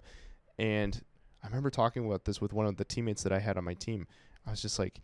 and 0.60 1.02
I 1.44 1.48
remember 1.48 1.70
talking 1.70 2.06
about 2.06 2.26
this 2.26 2.42
with 2.42 2.54
one 2.54 2.66
of 2.66 2.78
the 2.78 2.86
teammates 2.86 3.24
that 3.24 3.32
I 3.32 3.40
had 3.40 3.58
on 3.58 3.64
my 3.64 3.74
team. 3.76 4.08
I 4.46 4.52
was 4.52 4.62
just 4.62 4.80
like, 4.80 5.02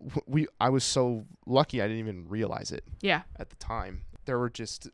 w- 0.00 0.22
we 0.26 0.46
I 0.60 0.68
was 0.70 0.84
so 0.84 1.26
lucky 1.46 1.80
I 1.80 1.86
didn't 1.86 2.00
even 2.00 2.28
realize 2.28 2.72
it 2.72 2.84
Yeah. 3.00 3.22
at 3.36 3.50
the 3.50 3.56
time. 3.56 4.02
There 4.24 4.38
were 4.38 4.50
just 4.50 4.88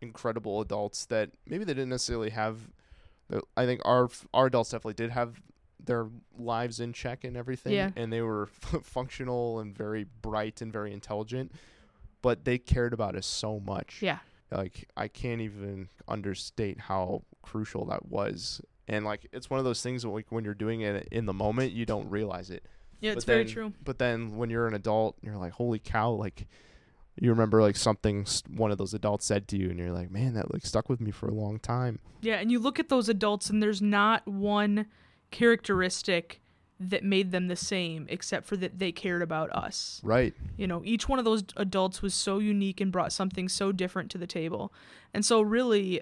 incredible 0.00 0.60
adults 0.60 1.06
that 1.06 1.30
maybe 1.46 1.64
they 1.64 1.72
didn't 1.74 1.88
necessarily 1.90 2.30
have 2.30 2.58
I 3.56 3.64
think 3.66 3.80
our 3.84 4.08
our 4.32 4.46
adults 4.46 4.70
definitely 4.70 4.94
did 4.94 5.10
have 5.10 5.40
their 5.82 6.08
lives 6.38 6.80
in 6.80 6.92
check 6.92 7.24
and 7.24 7.36
everything, 7.36 7.74
Yeah. 7.74 7.90
and 7.96 8.12
they 8.12 8.22
were 8.22 8.46
functional 8.82 9.60
and 9.60 9.76
very 9.76 10.04
bright 10.22 10.62
and 10.62 10.72
very 10.72 10.92
intelligent, 10.92 11.52
but 12.22 12.44
they 12.44 12.58
cared 12.58 12.92
about 12.94 13.14
us 13.16 13.26
so 13.26 13.60
much. 13.60 13.98
Yeah. 14.00 14.18
Like 14.50 14.88
I 14.96 15.08
can't 15.08 15.40
even 15.40 15.88
understate 16.08 16.78
how 16.80 17.22
crucial 17.42 17.84
that 17.86 18.06
was. 18.06 18.60
And 18.88 19.04
like 19.04 19.26
it's 19.32 19.48
one 19.50 19.58
of 19.58 19.64
those 19.64 19.82
things 19.82 20.02
that 20.02 20.10
like 20.10 20.30
when 20.30 20.44
you're 20.44 20.54
doing 20.54 20.82
it 20.82 21.08
in 21.10 21.26
the 21.26 21.32
moment, 21.34 21.72
you 21.72 21.84
don't 21.86 22.08
realize 22.10 22.50
it. 22.50 22.64
Yeah, 23.00 23.12
it's 23.12 23.24
But 23.24 23.32
very 23.32 23.44
true. 23.44 23.72
But 23.82 23.98
then 23.98 24.36
when 24.36 24.48
you're 24.50 24.66
an 24.66 24.74
adult, 24.74 25.16
you're 25.22 25.36
like, 25.36 25.52
holy 25.52 25.78
cow! 25.78 26.10
Like 26.12 26.46
you 27.20 27.30
remember 27.30 27.62
like 27.62 27.76
something 27.76 28.26
one 28.48 28.70
of 28.70 28.78
those 28.78 28.94
adults 28.94 29.26
said 29.26 29.48
to 29.48 29.56
you, 29.56 29.70
and 29.70 29.78
you're 29.78 29.92
like, 29.92 30.10
man, 30.10 30.34
that 30.34 30.52
like 30.52 30.66
stuck 30.66 30.88
with 30.88 31.00
me 31.00 31.10
for 31.10 31.28
a 31.28 31.34
long 31.34 31.58
time. 31.58 32.00
Yeah, 32.20 32.36
and 32.36 32.50
you 32.50 32.58
look 32.58 32.80
at 32.80 32.88
those 32.88 33.08
adults, 33.08 33.50
and 33.50 33.62
there's 33.62 33.82
not 33.82 34.26
one 34.26 34.86
characteristic 35.30 36.40
that 36.80 37.04
made 37.04 37.30
them 37.30 37.46
the 37.46 37.56
same, 37.56 38.06
except 38.08 38.46
for 38.46 38.56
that 38.56 38.78
they 38.78 38.90
cared 38.90 39.22
about 39.22 39.50
us. 39.54 40.00
Right. 40.02 40.34
You 40.56 40.66
know, 40.66 40.82
each 40.84 41.08
one 41.08 41.18
of 41.18 41.24
those 41.24 41.44
adults 41.56 42.02
was 42.02 42.14
so 42.14 42.40
unique 42.40 42.80
and 42.80 42.90
brought 42.90 43.12
something 43.12 43.48
so 43.48 43.70
different 43.70 44.10
to 44.10 44.18
the 44.18 44.26
table. 44.26 44.72
And 45.12 45.24
so 45.24 45.40
really 45.40 46.00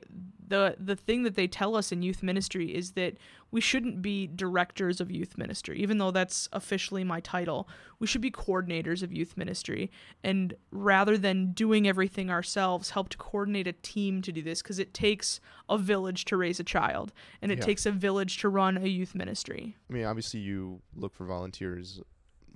the 0.53 0.77
the 0.79 0.95
thing 0.97 1.23
that 1.23 1.35
they 1.35 1.47
tell 1.49 1.75
us 1.75 1.93
in 1.93 2.03
youth 2.03 2.23
ministry 2.23 2.75
is 2.75 2.93
that 2.93 3.17
we 3.51 3.61
shouldn't 3.61 4.03
be 4.03 4.27
directors 4.27 5.01
of 5.01 5.11
youth 5.11 5.39
ministry, 5.39 5.79
even 5.81 5.97
though 5.99 6.11
that's 6.11 6.49
officially 6.53 7.05
my 7.05 7.21
title. 7.21 7.67
We 7.99 8.07
should 8.07 8.21
be 8.21 8.31
coordinators 8.31 9.03
of 9.03 9.11
youth 9.13 9.35
ministry 9.37 9.91
and 10.23 10.55
rather 10.71 11.17
than 11.17 11.53
doing 11.53 11.89
everything 11.89 12.31
ourselves, 12.31 12.91
help 12.91 13.09
to 13.11 13.17
coordinate 13.19 13.67
a 13.67 13.73
team 13.73 14.21
to 14.23 14.33
do 14.33 14.43
this 14.43 14.61
because 14.63 14.79
it 14.79 14.93
takes 14.93 15.41
a 15.71 15.79
village 15.79 16.25
to 16.27 16.37
raise 16.37 16.61
a 16.61 16.65
child 16.65 17.13
and 17.41 17.51
it 17.51 17.59
Yeah. 17.59 17.65
takes 17.65 17.87
a 17.87 17.93
village 17.93 18.39
to 18.39 18.49
run 18.51 18.77
a 18.77 18.87
youth 18.87 19.15
ministry. 19.15 19.77
I 19.89 19.93
mean, 19.95 20.05
obviously, 20.05 20.41
you 20.41 20.83
look 20.95 21.15
for 21.15 21.25
volunteers 21.27 22.01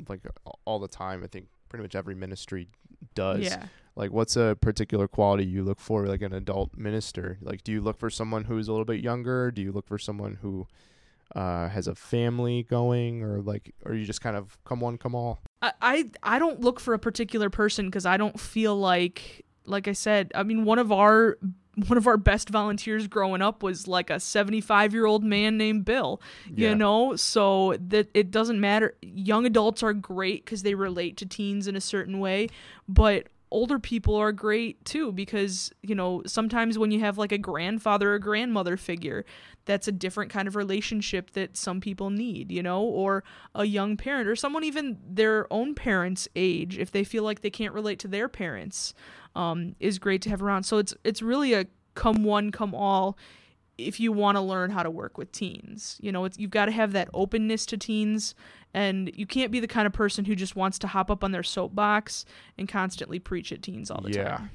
like 0.09 0.21
all 0.67 0.79
the 0.79 0.88
time. 0.88 1.25
I 1.25 1.29
think 1.29 1.49
pretty 1.76 1.85
much 1.85 1.95
every 1.95 2.14
ministry 2.14 2.68
does. 3.14 3.40
Yeah. 3.40 3.66
Like, 3.95 4.12
what's 4.12 4.37
a 4.37 4.56
particular 4.61 5.09
quality 5.09 5.45
you 5.45 5.62
look 5.62 5.80
for, 5.80 6.06
like 6.06 6.23
an 6.23 6.33
adult 6.33 6.76
minister? 6.76 7.38
Like, 7.40 7.64
do 7.64 7.73
you 7.73 7.80
look 7.80 7.99
for 7.99 8.11
someone 8.11 8.45
who's 8.45 8.68
a 8.68 8.73
little 8.73 8.85
bit 8.85 9.00
younger? 9.00 9.50
Do 9.50 9.62
you 9.62 9.73
look 9.73 9.87
for 9.87 9.99
someone 9.99 10.38
who 10.42 10.66
uh, 11.35 11.68
has 11.68 11.87
a 11.87 11.95
family 11.95 12.62
going, 12.62 13.23
or 13.23 13.40
like, 13.40 13.75
or 13.85 13.95
you 13.95 14.04
just 14.04 14.21
kind 14.21 14.37
of 14.37 14.59
come 14.64 14.80
one, 14.80 14.99
come 14.99 15.14
all? 15.14 15.40
I 15.62 15.73
I, 15.80 16.11
I 16.23 16.38
don't 16.38 16.61
look 16.61 16.78
for 16.80 16.95
a 16.95 16.99
particular 16.99 17.50
person 17.50 17.87
because 17.87 18.06
I 18.06 18.16
don't 18.16 18.38
feel 18.38 18.76
like 18.76 19.45
like 19.64 19.88
I 19.88 19.92
said. 19.92 20.30
I 20.35 20.42
mean, 20.42 20.64
one 20.64 20.78
of 20.78 20.92
our 20.92 21.38
one 21.76 21.99
of 21.99 22.06
our 22.06 22.16
best 22.16 22.49
volunteers 22.49 23.06
growing 23.06 23.42
up 23.42 23.62
was 23.62 23.87
like 23.87 24.09
a 24.09 24.18
75 24.18 24.95
year 24.95 25.04
old 25.06 25.23
man 25.23 25.59
named 25.59 25.85
Bill. 25.85 26.21
Yeah. 26.52 26.71
You 26.71 26.75
know, 26.75 27.16
so 27.16 27.76
that 27.88 28.09
it 28.14 28.30
doesn't 28.30 28.61
matter. 28.61 28.95
Young 29.02 29.45
adults 29.45 29.83
are 29.83 29.92
great 29.92 30.45
because 30.45 30.62
they 30.62 30.75
relate 30.75 31.16
to 31.18 31.26
teens 31.26 31.66
in 31.66 31.76
a 31.76 31.80
certain 31.80 32.18
way, 32.18 32.49
but 32.88 33.26
older 33.50 33.79
people 33.79 34.15
are 34.17 34.33
great 34.33 34.85
too 34.85 35.12
because 35.12 35.73
you 35.83 35.95
know 35.95 36.23
sometimes 36.26 36.79
when 36.79 36.91
you 36.91 37.00
have 37.00 37.17
like 37.17 37.33
a 37.33 37.38
grandfather 37.38 38.15
or 38.15 38.19
grandmother 38.19 38.76
figure 38.76 39.25
that's 39.67 39.87
a 39.87 39.93
different 39.93 40.31
kind 40.31 40.49
of 40.49 40.57
relationship 40.57 41.31
that 41.31 41.57
some 41.57 41.81
people 41.81 42.11
need 42.11 42.50
you 42.50 42.62
know 42.62 42.83
or 42.83 43.23
a 43.55 43.65
young 43.65 43.97
parent 43.97 44.29
or 44.29 44.35
someone 44.35 44.65
even 44.65 44.99
their 45.07 45.47
own 45.53 45.75
parents 45.75 46.29
age 46.35 46.76
if 46.76 46.91
they 46.91 47.05
feel 47.05 47.23
like 47.23 47.41
they 47.41 47.50
can't 47.50 47.73
relate 47.73 47.99
to 47.99 48.09
their 48.09 48.29
parents 48.29 48.95
um, 49.37 49.76
is 49.79 49.99
great 49.99 50.23
to 50.23 50.31
have 50.31 50.43
around. 50.43 50.65
So 50.65 50.79
it's 50.79 50.95
it's 51.05 51.23
really 51.23 51.53
a 51.53 51.67
come 51.95 52.25
one 52.25 52.50
come 52.50 52.75
all 52.75 53.17
if 53.78 54.00
you 54.00 54.11
want 54.12 54.37
to 54.37 54.40
learn 54.40 54.71
how 54.71 54.83
to 54.83 54.90
work 54.90 55.18
with 55.18 55.30
teens 55.33 55.99
you 56.00 56.11
know 56.12 56.25
it's, 56.25 56.38
you've 56.38 56.50
got 56.50 56.66
to 56.66 56.73
have 56.73 56.92
that 56.92 57.09
openness 57.12 57.66
to 57.66 57.76
teens 57.76 58.35
and 58.75 59.11
you 59.14 59.26
can't 59.26 59.52
be 59.52 59.61
the 59.61 59.68
kind 59.68 59.87
of 59.87 59.92
person 59.92 60.25
who 60.25 60.35
just 60.35 60.56
wants 60.56 60.78
to 60.78 60.87
hop 60.87 61.11
up 61.11 61.23
on 61.25 61.33
their 61.33 61.42
soapbox 61.42 62.25
and 62.59 62.68
constantly 62.68 63.18
preach 63.18 63.52
at 63.52 63.62
teens 63.62 63.90
all 63.90 64.00
the 64.00 64.12
Yeah. 64.12 64.37
time 64.38 64.50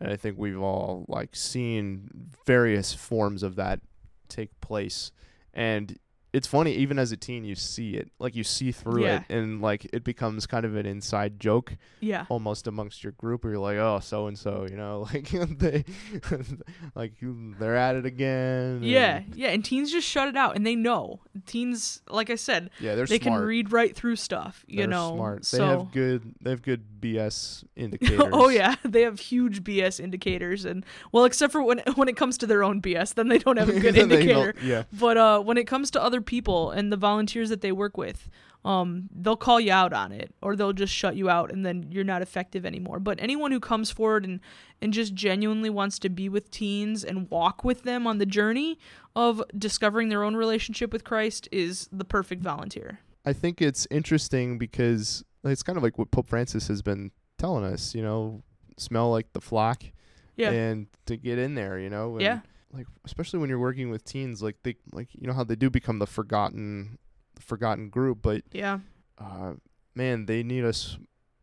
And 0.00 0.10
I 0.12 0.16
think 0.16 0.38
we've 0.38 0.60
all 0.60 1.04
like 1.08 1.34
seen 1.34 2.10
various 2.46 2.92
forms 2.94 3.42
of 3.42 3.56
that 3.56 3.80
take 4.28 4.58
place. 4.60 5.10
And 5.54 5.98
it's 6.32 6.46
funny, 6.46 6.72
even 6.74 6.98
as 6.98 7.10
a 7.10 7.16
teen, 7.16 7.44
you 7.44 7.54
see 7.54 7.94
it, 7.94 8.10
like 8.18 8.36
you 8.36 8.44
see 8.44 8.70
through 8.72 9.04
Yeah. 9.04 9.22
it, 9.28 9.32
and 9.34 9.62
like 9.62 9.86
it 9.92 10.04
becomes 10.04 10.46
kind 10.46 10.64
of 10.66 10.76
an 10.76 10.84
inside 10.86 11.40
joke 11.40 11.76
yeah 12.00 12.26
almost 12.28 12.66
amongst 12.66 13.02
your 13.02 13.12
group, 13.12 13.44
where 13.44 13.54
you're 13.54 13.62
like, 13.62 13.78
oh, 13.78 13.98
so 14.00 14.26
and 14.26 14.38
so, 14.38 14.66
you 14.70 14.76
know, 14.76 15.06
like 15.12 15.30
they, 15.58 15.84
like 16.94 17.12
they're 17.22 17.76
at 17.76 17.96
it 17.96 18.06
again. 18.06 18.80
yeah 18.82 19.22
yeah 19.34 19.48
and 19.48 19.64
teens 19.64 19.90
just 19.90 20.06
shut 20.08 20.28
it 20.28 20.36
out 20.36 20.54
and 20.56 20.66
they 20.66 20.74
know 20.76 21.20
teens 21.46 22.02
like 22.08 22.30
i 22.30 22.34
said 22.34 22.70
yeah, 22.80 22.94
they're 22.94 23.06
they 23.06 23.18
smart. 23.18 23.38
can 23.40 23.46
read 23.46 23.72
right 23.72 23.94
through 23.96 24.16
stuff 24.16 24.64
you 24.68 24.78
they're 24.78 24.86
know 24.88 25.14
smart. 25.14 25.38
They 25.42 25.58
so 25.58 25.66
have 25.66 25.92
good, 25.92 26.34
they 26.40 26.50
have 26.50 26.62
good 26.62 26.84
BS 27.00 27.64
indicators. 27.76 28.20
oh 28.32 28.48
yeah 28.48 28.74
they 28.84 29.02
have 29.02 29.20
huge 29.20 29.62
bs 29.62 30.00
indicators 30.00 30.64
and 30.64 30.84
well 31.12 31.24
except 31.24 31.52
for 31.52 31.62
when 31.62 31.80
when 31.94 32.08
it 32.08 32.16
comes 32.16 32.36
to 32.38 32.46
their 32.46 32.62
own 32.64 32.82
bs 32.82 33.14
then 33.14 33.28
they 33.28 33.38
don't 33.38 33.56
have 33.56 33.68
a 33.68 33.78
good 33.80 33.96
indicator 33.96 34.54
yeah. 34.62 34.82
but 34.92 35.16
uh 35.16 35.38
when 35.40 35.56
it 35.56 35.66
comes 35.66 35.90
to 35.92 36.02
other 36.02 36.17
people 36.20 36.70
and 36.70 36.92
the 36.92 36.96
volunteers 36.96 37.48
that 37.48 37.60
they 37.60 37.72
work 37.72 37.96
with 37.96 38.28
um 38.64 39.08
they'll 39.14 39.36
call 39.36 39.60
you 39.60 39.70
out 39.70 39.92
on 39.92 40.10
it 40.10 40.34
or 40.42 40.56
they'll 40.56 40.72
just 40.72 40.92
shut 40.92 41.14
you 41.14 41.30
out 41.30 41.52
and 41.52 41.64
then 41.64 41.86
you're 41.90 42.04
not 42.04 42.22
effective 42.22 42.66
anymore 42.66 42.98
but 42.98 43.18
anyone 43.20 43.52
who 43.52 43.60
comes 43.60 43.90
forward 43.90 44.24
and 44.24 44.40
and 44.82 44.92
just 44.92 45.14
genuinely 45.14 45.70
wants 45.70 45.98
to 45.98 46.08
be 46.08 46.28
with 46.28 46.50
teens 46.50 47.04
and 47.04 47.30
walk 47.30 47.62
with 47.64 47.82
them 47.84 48.06
on 48.06 48.18
the 48.18 48.26
journey 48.26 48.78
of 49.14 49.42
discovering 49.56 50.08
their 50.08 50.24
own 50.24 50.36
relationship 50.36 50.92
with 50.92 51.04
Christ 51.04 51.48
is 51.50 51.88
the 51.92 52.04
perfect 52.04 52.42
volunteer 52.42 53.00
I 53.24 53.32
think 53.32 53.60
it's 53.60 53.86
interesting 53.90 54.58
because 54.58 55.24
it's 55.44 55.62
kind 55.62 55.76
of 55.76 55.82
like 55.82 55.98
what 55.98 56.10
Pope 56.10 56.26
Francis 56.26 56.68
has 56.68 56.82
been 56.82 57.10
telling 57.36 57.64
us, 57.64 57.94
you 57.94 58.02
know, 58.02 58.42
smell 58.76 59.10
like 59.10 59.32
the 59.32 59.40
flock 59.40 59.82
yeah 60.36 60.50
and 60.50 60.86
to 61.06 61.16
get 61.16 61.38
in 61.38 61.54
there, 61.54 61.78
you 61.78 61.90
know. 61.90 62.12
And 62.12 62.22
Yeah. 62.22 62.40
Like 62.72 62.86
especially 63.04 63.38
when 63.40 63.48
you're 63.48 63.58
working 63.58 63.90
with 63.90 64.04
teens, 64.04 64.42
like 64.42 64.56
they 64.62 64.76
like 64.92 65.08
you 65.14 65.26
know 65.26 65.32
how 65.32 65.44
they 65.44 65.56
do 65.56 65.70
become 65.70 65.98
the 65.98 66.06
forgotten 66.06 66.98
forgotten 67.38 67.88
group, 67.88 68.18
but 68.22 68.42
yeah 68.52 68.80
uh 69.18 69.54
man, 69.94 70.26
they 70.26 70.42
need 70.42 70.64
us 70.64 70.98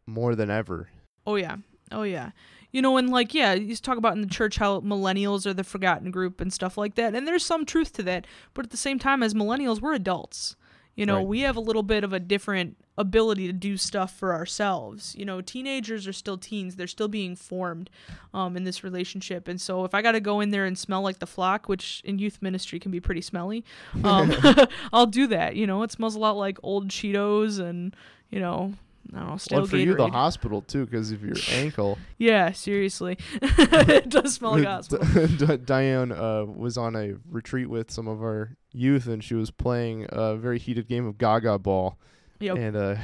more 0.05 0.36
than 0.36 0.50
ever. 0.50 0.89
Oh 1.25 1.36
yeah. 1.36 1.58
Oh 1.91 2.03
yeah. 2.03 2.32
You 2.72 2.82
know, 2.82 2.98
and 2.98 3.10
like 3.10 3.34
yeah, 3.34 3.53
you 3.53 3.75
talk 3.75 3.98
about 3.98 4.13
in 4.13 4.22
the 4.22 4.27
church 4.27 4.58
how 4.58 4.82
millennials 4.82 5.46
are 5.46 5.53
the 5.53 5.63
forgotten 5.63 6.12
group 6.12 6.41
and 6.41 6.51
stuff 6.51 6.77
like 6.77 6.96
that. 6.96 7.15
And 7.15 7.27
there's 7.27 7.46
some 7.46 7.65
truth 7.65 7.94
to 7.94 8.03
that. 8.03 8.27
But 8.53 8.65
at 8.65 8.72
the 8.72 8.77
same 8.77 9.00
time 9.00 9.24
as 9.24 9.34
millennials, 9.34 9.82
we're 9.82 9.94
adults. 9.94 10.55
You 10.96 11.06
know, 11.06 11.18
Right. 11.18 11.28
we 11.28 11.40
have 11.42 11.58
a 11.58 11.60
little 11.62 11.84
bit 11.84 12.04
of 12.06 12.14
a 12.14 12.20
different 12.20 12.78
ability 12.98 13.48
to 13.48 13.54
do 13.54 13.75
stuff 13.75 14.16
for 14.18 14.34
ourselves. 14.34 15.14
You 15.18 15.25
know, 15.25 15.42
teenagers 15.42 16.08
are 16.08 16.14
still 16.14 16.38
teens. 16.38 16.78
They're 16.78 16.88
still 16.88 17.10
being 17.10 17.36
formed 17.36 17.90
um, 18.34 18.56
in 18.56 18.64
this 18.64 18.82
relationship. 18.84 19.50
And 19.50 19.60
so 19.60 19.84
if 19.84 19.94
I 19.94 20.02
got 20.02 20.14
to 20.14 20.22
go 20.22 20.40
in 20.40 20.52
there 20.52 20.66
and 20.66 20.78
smell 20.78 21.02
like 21.02 21.20
the 21.20 21.28
flock, 21.28 21.68
which 21.68 22.02
in 22.06 22.18
youth 22.20 22.42
ministry 22.42 22.80
can 22.80 22.92
be 22.92 23.02
pretty 23.02 23.20
smelly, 23.22 23.66
um, 24.06 24.32
I'll 24.94 25.06
do 25.08 25.28
that. 25.28 25.58
You 25.58 25.68
know, 25.68 25.84
it 25.84 25.92
smells 25.92 26.16
a 26.16 26.20
lot 26.20 26.38
like 26.38 26.58
old 26.64 26.88
Cheetos 26.88 27.60
and, 27.60 27.94
you 28.30 28.40
know, 28.40 28.74
Know, 29.12 29.38
stale 29.38 29.60
Well, 29.60 29.68
for 29.68 29.78
you, 29.78 29.96
the 29.96 30.08
hospital 30.08 30.62
too, 30.62 30.86
because 30.86 31.12
of 31.12 31.24
your 31.24 31.36
ankle. 31.52 31.98
Yeah, 32.18 32.52
seriously. 32.52 33.18
it 33.42 34.10
does 34.10 34.34
smell 34.34 34.54
like 34.54 34.66
hospital. 34.66 35.06
Di- 35.28 35.58
Dianne 35.58 36.12
uh, 36.12 36.46
was 36.46 36.78
on 36.78 36.96
a 36.96 37.14
retreat 37.30 37.70
with 37.70 37.92
some 37.92 38.08
of 38.08 38.22
our 38.22 38.58
youth, 38.74 39.08
and 39.08 39.24
she 39.24 39.36
was 39.36 39.52
playing 39.52 40.08
a 40.10 40.36
very 40.36 40.60
heated 40.60 40.88
game 40.88 41.06
of 41.06 41.18
Gaga 41.18 41.60
Ball. 41.60 41.98
Yep. 42.40 42.58
And 42.58 42.76
uh, 42.76 42.96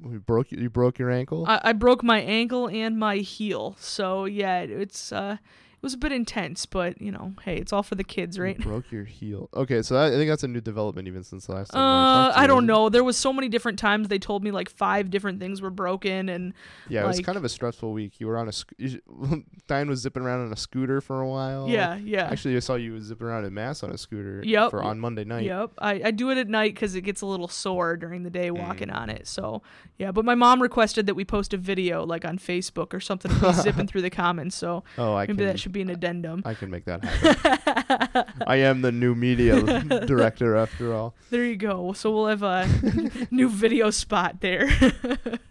we 0.00 0.18
broke 0.18 0.50
you 0.52 0.70
broke 0.70 0.98
your 0.98 1.10
ankle. 1.10 1.44
I, 1.46 1.60
I 1.64 1.72
broke 1.72 2.02
my 2.02 2.20
ankle 2.20 2.68
and 2.68 2.98
my 2.98 3.16
heel. 3.16 3.76
So 3.78 4.24
yeah, 4.24 4.60
it, 4.60 4.70
it's 4.70 5.12
uh 5.12 5.36
was 5.82 5.94
a 5.94 5.98
bit 5.98 6.12
intense, 6.12 6.64
but 6.64 7.00
you 7.02 7.10
know, 7.10 7.34
hey, 7.44 7.56
it's 7.56 7.72
all 7.72 7.82
for 7.82 7.94
the 7.96 8.04
kids, 8.04 8.36
You 8.36 8.44
right? 8.44 8.58
broke 8.60 8.90
your 8.92 9.04
heel. 9.04 9.48
Okay, 9.54 9.82
so 9.82 9.94
that, 9.94 10.12
I 10.12 10.16
think 10.16 10.30
that's 10.30 10.44
a 10.44 10.48
new 10.48 10.60
development 10.60 11.08
even 11.08 11.24
since 11.24 11.46
the 11.46 11.52
last 11.54 11.72
time. 11.72 11.80
I, 11.82 12.28
Uh, 12.28 12.32
to 12.32 12.38
I 12.38 12.46
don't 12.46 12.66
know. 12.66 12.88
There 12.88 13.04
was 13.04 13.16
so 13.16 13.32
many 13.32 13.48
different 13.48 13.78
times 13.78 14.08
they 14.08 14.18
told 14.18 14.44
me 14.44 14.50
like 14.52 14.70
five 14.70 15.10
different 15.10 15.40
things 15.40 15.60
were 15.60 15.70
broken, 15.70 16.28
and 16.28 16.54
Yeah, 16.88 17.04
it 17.04 17.06
was 17.08 17.20
kind 17.20 17.36
of 17.36 17.44
a 17.44 17.48
stressful 17.48 17.92
week. 17.92 18.20
You 18.20 18.26
were 18.28 18.38
on 18.38 18.48
a. 18.48 18.52
Sc- 18.52 18.72
you 18.78 19.00
Dianne 19.68 19.88
was 19.88 20.00
zipping 20.00 20.22
around 20.22 20.46
on 20.46 20.52
a 20.52 20.56
scooter 20.56 21.00
for 21.00 21.20
a 21.20 21.28
while. 21.28 21.68
yeah, 21.68 21.96
yeah, 21.96 22.24
Actually, 22.30 22.56
I 22.56 22.60
saw 22.60 22.74
you 22.76 23.00
zipping 23.00 23.26
around 23.26 23.44
in 23.44 23.54
Mass 23.54 23.82
on 23.82 23.90
a 23.90 23.98
scooter. 23.98 24.42
Yep. 24.44 24.70
For 24.70 24.82
on 24.82 24.98
Monday 25.00 25.24
night. 25.24 25.44
Yep, 25.44 25.72
I, 25.78 26.00
I 26.04 26.10
do 26.10 26.30
it 26.30 26.38
at 26.38 26.48
night 26.48 26.74
because 26.74 26.94
it 26.94 27.02
gets 27.02 27.20
a 27.22 27.26
little 27.26 27.48
sore 27.48 27.96
during 27.96 28.22
the 28.22 28.30
day 28.30 28.50
walking 28.50 28.88
Mm. 28.88 28.94
on 28.96 29.10
it. 29.10 29.26
So 29.26 29.62
yeah, 29.98 30.12
but 30.12 30.24
my 30.24 30.34
mom 30.34 30.60
requested 30.62 31.06
that 31.06 31.14
we 31.14 31.24
post 31.24 31.52
a 31.54 31.56
video 31.56 32.04
like 32.04 32.24
on 32.24 32.38
Facebook 32.38 32.92
or 32.94 33.00
something 33.00 33.30
zipping 33.52 33.86
through 33.86 34.02
the 34.02 34.10
comments. 34.10 34.56
So 34.56 34.84
Oh, 34.98 35.14
I 35.14 35.22
maybe 35.26 35.38
can. 35.38 35.46
that 35.46 35.60
should 35.60 35.71
be 35.72 35.82
an 35.82 35.90
addendum. 35.90 36.42
I 36.44 36.54
can 36.54 36.70
make 36.70 36.84
that 36.84 37.04
happen. 37.04 38.44
I 38.46 38.56
am 38.56 38.82
the 38.82 38.92
new 38.92 39.14
media 39.14 39.60
director 40.06 40.56
after 40.56 40.94
all. 40.94 41.14
There 41.30 41.44
you 41.44 41.56
go. 41.56 41.92
So 41.92 42.10
we'll 42.10 42.26
have 42.28 42.42
a 42.42 42.68
new 43.30 43.48
video 43.48 43.90
spot 43.90 44.40
there. 44.40 44.68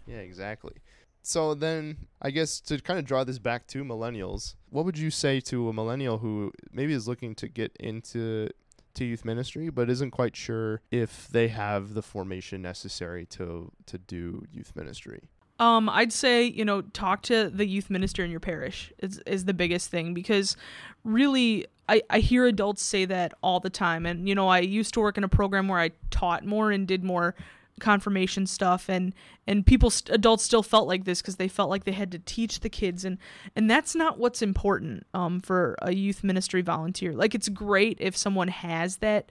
Yeah, 0.06 0.18
exactly. 0.18 0.74
So 1.22 1.54
then, 1.54 1.96
I 2.20 2.30
guess 2.30 2.60
to 2.62 2.78
kind 2.80 2.98
of 2.98 3.06
draw 3.06 3.24
this 3.24 3.38
back 3.38 3.66
to 3.68 3.82
millennials, 3.82 4.56
what 4.68 4.84
would 4.84 4.98
you 4.98 5.10
say 5.10 5.40
to 5.40 5.70
a 5.70 5.72
millennial 5.72 6.18
who 6.18 6.52
maybe 6.70 6.92
is 6.92 7.08
looking 7.08 7.34
to 7.36 7.48
get 7.48 7.74
into 7.80 8.50
to 8.94 9.04
youth 9.04 9.24
ministry, 9.24 9.70
but 9.70 9.88
isn't 9.88 10.10
quite 10.10 10.36
sure 10.36 10.82
if 10.90 11.28
they 11.28 11.48
have 11.48 11.94
the 11.94 12.02
formation 12.02 12.60
necessary 12.62 13.24
to 13.26 13.72
to 13.86 13.98
do 13.98 14.44
youth 14.52 14.72
ministry. 14.76 15.22
Um, 15.62 15.88
I'd 15.88 16.12
say 16.12 16.44
you 16.44 16.64
know 16.64 16.80
talk 16.82 17.22
to 17.22 17.48
the 17.48 17.64
youth 17.64 17.88
minister 17.88 18.24
in 18.24 18.32
your 18.32 18.40
parish 18.40 18.92
is 18.98 19.18
is 19.26 19.44
the 19.44 19.54
biggest 19.54 19.90
thing 19.90 20.12
because 20.12 20.56
really 21.04 21.66
I 21.88 22.02
I 22.10 22.18
hear 22.18 22.46
adults 22.46 22.82
say 22.82 23.04
that 23.04 23.32
all 23.42 23.60
the 23.60 23.70
time. 23.70 24.04
And 24.04 24.28
you 24.28 24.34
know 24.34 24.48
I 24.48 24.58
used 24.58 24.92
to 24.94 25.00
work 25.00 25.16
in 25.16 25.22
a 25.22 25.28
program 25.28 25.68
where 25.68 25.78
I 25.78 25.90
taught 26.10 26.44
more 26.44 26.72
and 26.72 26.88
did 26.88 27.04
more 27.04 27.36
confirmation 27.78 28.44
stuff. 28.44 28.88
And 28.88 29.14
and 29.46 29.64
people 29.64 29.90
st- 29.90 30.12
adults 30.12 30.42
still 30.42 30.64
felt 30.64 30.88
like 30.88 31.04
this 31.04 31.22
because 31.22 31.36
they 31.36 31.48
felt 31.48 31.70
like 31.70 31.84
they 31.84 31.92
had 31.92 32.10
to 32.10 32.18
teach 32.18 32.58
the 32.60 32.68
kids. 32.68 33.04
And 33.04 33.18
and 33.54 33.70
that's 33.70 33.94
not 33.94 34.18
what's 34.18 34.42
important 34.42 35.06
um 35.14 35.38
for 35.38 35.76
a 35.80 35.92
youth 35.94 36.24
ministry 36.24 36.62
volunteer. 36.62 37.12
Like 37.12 37.36
it's 37.36 37.48
great 37.48 37.98
if 38.00 38.16
someone 38.16 38.48
has 38.48 38.96
that 38.96 39.30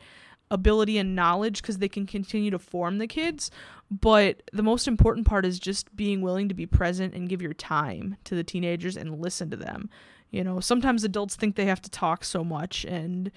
ability 0.52 1.00
and 1.00 1.16
knowledge 1.16 1.62
because 1.62 1.80
they 1.80 1.90
can 1.90 2.06
continue 2.06 2.52
to 2.52 2.60
form 2.60 3.00
the 3.00 3.08
kids 3.08 3.50
but 3.92 4.42
the 4.54 4.64
most 4.64 4.88
important 4.88 5.28
part 5.28 5.46
is 5.46 5.60
just 5.60 5.94
being 5.96 6.22
willing 6.22 6.48
to 6.48 6.56
be 6.56 6.66
present 6.66 7.14
and 7.14 7.28
give 7.28 7.42
your 7.42 7.54
time 7.54 8.16
to 8.24 8.36
the 8.36 8.44
teenagers 8.44 8.96
and 8.96 9.22
listen 9.22 9.50
to 9.50 9.58
them. 9.58 9.90
You 10.30 10.46
know 10.46 10.62
sometimes 10.62 11.04
adults 11.04 11.36
think 11.36 11.58
they 11.58 11.66
have 11.66 11.82
to 11.82 11.90
talk 11.90 12.24
so 12.24 12.42
much 12.42 12.86
and 12.86 13.32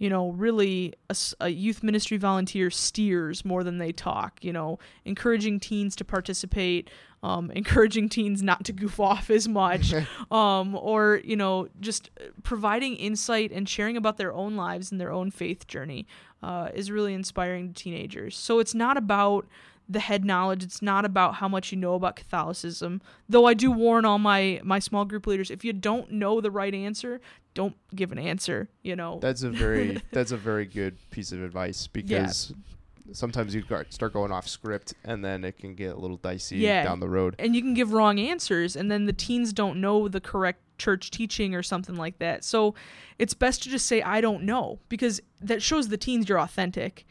you 0.00 0.08
know, 0.08 0.30
really 0.30 0.94
a, 1.10 1.16
a, 1.40 1.48
youth 1.50 1.82
ministry 1.82 2.16
volunteer 2.16 2.70
steers 2.70 3.44
more 3.44 3.62
than 3.62 3.76
they 3.76 3.92
talk, 3.92 4.42
you 4.42 4.50
know, 4.50 4.78
encouraging 5.04 5.60
teens 5.60 5.94
to 5.96 6.06
participate, 6.06 6.88
um, 7.22 7.50
encouraging 7.54 8.08
teens 8.08 8.42
not 8.42 8.64
to 8.64 8.72
goof 8.72 8.98
off 8.98 9.28
as 9.28 9.46
much, 9.46 9.92
um, 10.30 10.74
or, 10.74 11.20
you 11.22 11.36
know, 11.36 11.68
just 11.80 12.10
providing 12.42 12.96
insight 12.96 13.52
and 13.52 13.68
sharing 13.68 13.96
about 13.96 14.16
their 14.16 14.32
own 14.32 14.56
lives 14.56 14.90
and 14.90 14.98
their 14.98 15.12
own 15.12 15.30
faith 15.30 15.66
journey 15.66 16.06
uh, 16.42 16.70
is 16.74 16.90
really 16.90 17.12
inspiring 17.12 17.68
to 17.68 17.74
teenagers. 17.74 18.34
So 18.38 18.58
it's 18.58 18.74
not 18.74 18.96
about 18.96 19.46
the 19.90 20.00
head 20.00 20.24
knowledge. 20.24 20.62
It's 20.62 20.80
not 20.80 21.04
about 21.04 21.36
how 21.36 21.48
much 21.48 21.72
you 21.72 21.78
know 21.78 21.94
about 21.94 22.16
Catholicism. 22.16 23.02
Though 23.28 23.46
I 23.46 23.54
do 23.54 23.70
warn 23.70 24.04
all 24.04 24.18
my 24.18 24.60
my 24.62 24.78
small 24.78 25.04
group 25.04 25.26
leaders 25.26 25.50
if 25.50 25.64
you 25.64 25.72
don't 25.72 26.12
know 26.12 26.40
the 26.40 26.50
right 26.50 26.74
answer, 26.74 27.20
don't 27.54 27.76
give 27.94 28.12
an 28.12 28.18
answer, 28.18 28.68
you 28.82 28.96
know. 28.96 29.18
That's 29.20 29.42
a 29.42 29.50
very 29.50 30.00
that's 30.12 30.32
a 30.32 30.36
very 30.36 30.66
good 30.66 30.96
piece 31.10 31.32
of 31.32 31.42
advice 31.42 31.86
because 31.86 32.50
yeah. 32.50 33.12
sometimes 33.12 33.54
you 33.54 33.64
start 33.90 34.12
going 34.12 34.32
off 34.32 34.46
script 34.46 34.94
and 35.04 35.24
then 35.24 35.44
it 35.44 35.58
can 35.58 35.74
get 35.74 35.94
a 35.94 35.98
little 35.98 36.16
dicey 36.18 36.58
yeah. 36.58 36.84
down 36.84 37.00
the 37.00 37.08
road. 37.08 37.34
And 37.38 37.54
you 37.56 37.62
can 37.62 37.74
give 37.74 37.92
wrong 37.92 38.18
answers 38.18 38.76
and 38.76 38.90
then 38.90 39.06
the 39.06 39.12
teens 39.12 39.52
don't 39.52 39.80
know 39.80 40.08
the 40.08 40.20
correct 40.20 40.60
church 40.78 41.10
teaching 41.10 41.54
or 41.54 41.62
something 41.62 41.96
like 41.96 42.18
that. 42.18 42.44
So 42.44 42.74
it's 43.18 43.34
best 43.34 43.62
to 43.64 43.68
just 43.68 43.86
say 43.86 44.00
I 44.02 44.20
don't 44.20 44.44
know 44.44 44.78
because 44.88 45.20
that 45.40 45.62
shows 45.62 45.88
the 45.88 45.98
teens 45.98 46.28
you're 46.28 46.40
authentic, 46.40 47.06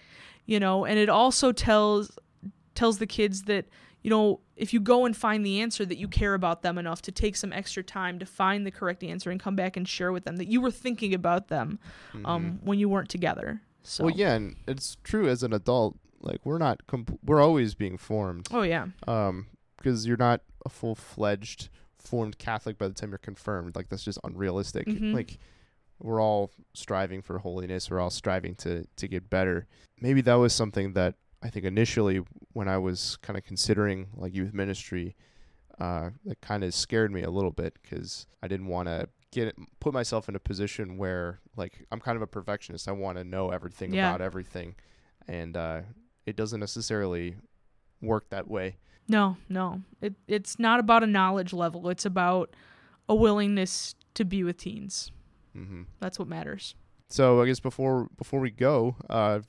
you 0.45 0.59
know, 0.59 0.85
and 0.85 0.97
it 0.97 1.09
also 1.09 1.51
tells 1.51 2.17
tells 2.79 2.97
the 2.97 3.05
kids 3.05 3.43
that 3.43 3.65
you 4.03 4.09
know 4.09 4.39
if 4.55 4.73
you 4.73 4.79
go 4.79 5.05
and 5.05 5.15
find 5.15 5.45
the 5.45 5.59
answer 5.59 5.85
that 5.85 5.97
you 5.97 6.07
care 6.07 6.33
about 6.33 6.61
them 6.61 6.77
enough 6.77 7.01
to 7.01 7.11
take 7.11 7.35
some 7.35 7.51
extra 7.51 7.83
time 7.83 8.17
to 8.17 8.25
find 8.25 8.65
the 8.65 8.71
correct 8.71 9.03
answer 9.03 9.29
and 9.29 9.41
come 9.41 9.53
back 9.53 9.75
and 9.75 9.85
share 9.85 10.13
with 10.13 10.23
them 10.23 10.37
that 10.37 10.47
you 10.47 10.61
were 10.61 10.71
thinking 10.71 11.13
about 11.13 11.49
them 11.49 11.77
um, 12.23 12.23
mm-hmm. 12.23 12.65
when 12.65 12.79
you 12.79 12.87
weren't 12.87 13.09
together. 13.09 13.61
So 13.83 14.05
well 14.05 14.15
yeah 14.15 14.33
and 14.33 14.55
it's 14.65 14.95
true 15.03 15.27
as 15.27 15.43
an 15.43 15.51
adult 15.51 15.97
like 16.21 16.39
we're 16.45 16.57
not 16.57 16.87
compl- 16.87 17.19
we're 17.25 17.41
always 17.41 17.75
being 17.75 17.97
formed. 17.97 18.47
Oh 18.51 18.61
yeah. 18.61 18.87
Um 19.07 19.47
because 19.77 20.07
you're 20.07 20.17
not 20.17 20.41
a 20.65 20.69
full-fledged 20.69 21.69
formed 21.97 22.37
catholic 22.37 22.77
by 22.77 22.87
the 22.87 22.93
time 22.93 23.09
you're 23.09 23.17
confirmed. 23.17 23.75
Like 23.75 23.89
that's 23.89 24.05
just 24.05 24.19
unrealistic. 24.23 24.87
Mm-hmm. 24.87 25.13
like 25.13 25.37
we're 26.01 26.21
all 26.21 26.51
striving 26.73 27.21
for 27.21 27.39
holiness. 27.39 27.91
We're 27.91 27.99
all 27.99 28.09
striving 28.09 28.55
to 28.55 28.85
to 28.95 29.07
get 29.09 29.29
better. 29.29 29.67
Maybe 29.99 30.21
that 30.21 30.35
was 30.35 30.53
something 30.53 30.93
that 30.93 31.15
I 31.41 31.49
think 31.49 31.65
initially 31.65 32.21
when 32.53 32.67
I 32.67 32.77
was 32.77 33.17
kind 33.21 33.37
of 33.37 33.45
considering 33.45 34.07
like 34.15 34.35
youth 34.35 34.53
ministry, 34.53 35.15
uh, 35.79 36.09
that 36.25 36.41
kind 36.41 36.63
of 36.63 36.73
scared 36.73 37.11
me 37.11 37.21
a 37.23 37.29
little 37.29 37.51
bit 37.51 37.77
because 37.81 38.27
I 38.43 38.47
didn't 38.47 38.67
want 38.67 38.87
to 38.87 39.07
get 39.31 39.55
put 39.79 39.93
myself 39.93 40.27
in 40.27 40.35
a 40.35 40.39
position 40.39 40.97
where 40.97 41.39
like 41.55 41.85
I'm 41.91 41.99
kind 41.99 42.15
of 42.15 42.21
a 42.21 42.27
perfectionist. 42.27 42.87
I 42.87 42.91
want 42.91 43.17
to 43.17 43.23
know 43.23 43.51
everything 43.51 43.93
yeah. 43.93 44.09
about 44.09 44.21
everything, 44.21 44.75
and 45.27 45.55
uh, 45.55 45.81
it 46.25 46.35
doesn't 46.35 46.59
necessarily 46.59 47.35
work 48.01 48.29
that 48.29 48.49
way. 48.49 48.77
No, 49.07 49.37
no, 49.47 49.81
it 50.01 50.15
it's 50.27 50.59
not 50.59 50.79
about 50.79 51.03
a 51.03 51.07
knowledge 51.07 51.53
level. 51.53 51.89
It's 51.89 52.05
about 52.05 52.55
a 53.07 53.15
willingness 53.15 53.95
to 54.15 54.25
be 54.25 54.43
with 54.43 54.57
teens. 54.57 55.11
Mm-hmm. 55.55 55.83
That's 55.99 56.19
what 56.19 56.27
matters. 56.27 56.75
So 57.07 57.41
I 57.41 57.47
guess 57.47 57.59
before 57.59 58.09
before 58.17 58.39
we 58.39 58.51
go, 58.51 58.95
uh, 59.09 59.39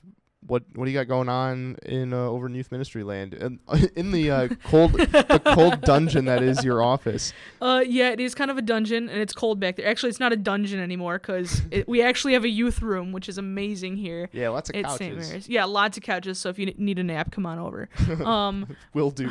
what 0.47 0.63
what 0.75 0.85
do 0.85 0.91
you 0.91 0.97
got 0.97 1.07
going 1.07 1.29
on 1.29 1.75
in 1.85 2.13
uh, 2.13 2.17
over 2.17 2.47
in 2.47 2.55
youth 2.55 2.71
ministry 2.71 3.03
land? 3.03 3.33
In, 3.35 3.59
in 3.95 4.11
the 4.11 4.31
uh, 4.31 4.47
cold 4.65 4.93
the 4.93 5.41
cold 5.53 5.81
dungeon 5.85 6.25
that 6.25 6.41
is 6.41 6.63
your 6.63 6.81
office. 6.81 7.31
Uh 7.61 7.83
yeah 7.85 8.09
it 8.09 8.19
is 8.19 8.33
kind 8.33 8.49
of 8.49 8.57
a 8.57 8.61
dungeon 8.61 9.07
and 9.07 9.21
it's 9.21 9.33
cold 9.33 9.59
back 9.59 9.75
there. 9.75 9.87
Actually 9.87 10.09
it's 10.09 10.19
not 10.19 10.33
a 10.33 10.37
dungeon 10.37 10.79
anymore 10.79 11.19
because 11.19 11.61
we 11.87 12.01
actually 12.01 12.33
have 12.33 12.43
a 12.43 12.49
youth 12.49 12.81
room 12.81 13.11
which 13.11 13.29
is 13.29 13.37
amazing 13.37 13.97
here 13.97 14.29
yeah 14.33 14.49
lots 14.49 14.69
of 14.69 14.75
couches. 14.75 14.97
St. 14.97 15.17
Mary's. 15.17 15.47
yeah 15.49 15.65
lots 15.65 15.97
of 15.97 16.03
couches 16.03 16.39
so 16.39 16.49
if 16.49 16.57
you 16.57 16.73
need 16.77 16.97
a 16.99 17.03
nap 17.03 17.31
come 17.31 17.45
on 17.45 17.59
over. 17.59 17.87
Um 18.25 18.75
will 18.93 19.11
do. 19.11 19.29